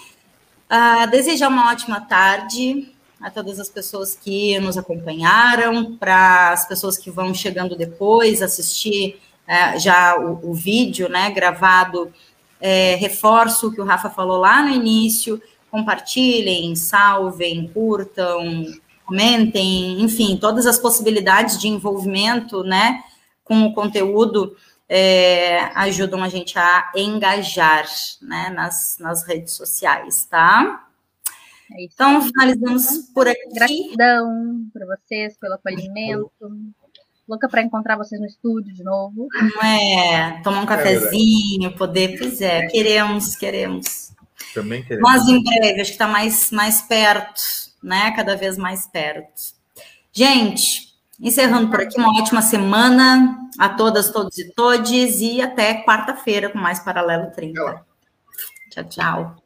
[0.70, 6.96] Uh, desejar uma ótima tarde a todas as pessoas que nos acompanharam, para as pessoas
[6.96, 12.12] que vão chegando depois, assistir uh, já o, o, vídeo né, gravado.
[12.60, 18.64] É, reforço o que o Rafa falou lá no início: compartilhem, salvem, curtam,
[19.04, 23.02] comentem, enfim, todas as possibilidades de envolvimento né,
[23.42, 24.54] com o conteúdo
[24.92, 27.86] é, ajudam a gente a engajar
[28.20, 30.84] né, nas, nas redes sociais, tá?
[31.72, 33.54] É então, finalizamos por aqui.
[33.54, 36.32] Gratidão para vocês pelo acolhimento.
[37.28, 39.28] Louca para encontrar vocês no estúdio de novo.
[39.32, 40.40] Não é?
[40.42, 42.18] Tomar um é cafezinho, poder.
[42.18, 44.12] Pois é, queremos, queremos.
[44.52, 45.08] Também queremos.
[45.08, 47.40] Mas em breve, acho que está mais, mais perto,
[47.80, 48.10] né?
[48.16, 49.40] Cada vez mais perto.
[50.12, 50.89] Gente,
[51.20, 56.58] Encerrando por aqui, uma ótima semana a todas, todos e todes, e até quarta-feira com
[56.58, 57.84] mais Paralelo 30.
[58.70, 59.39] Tchau, tchau.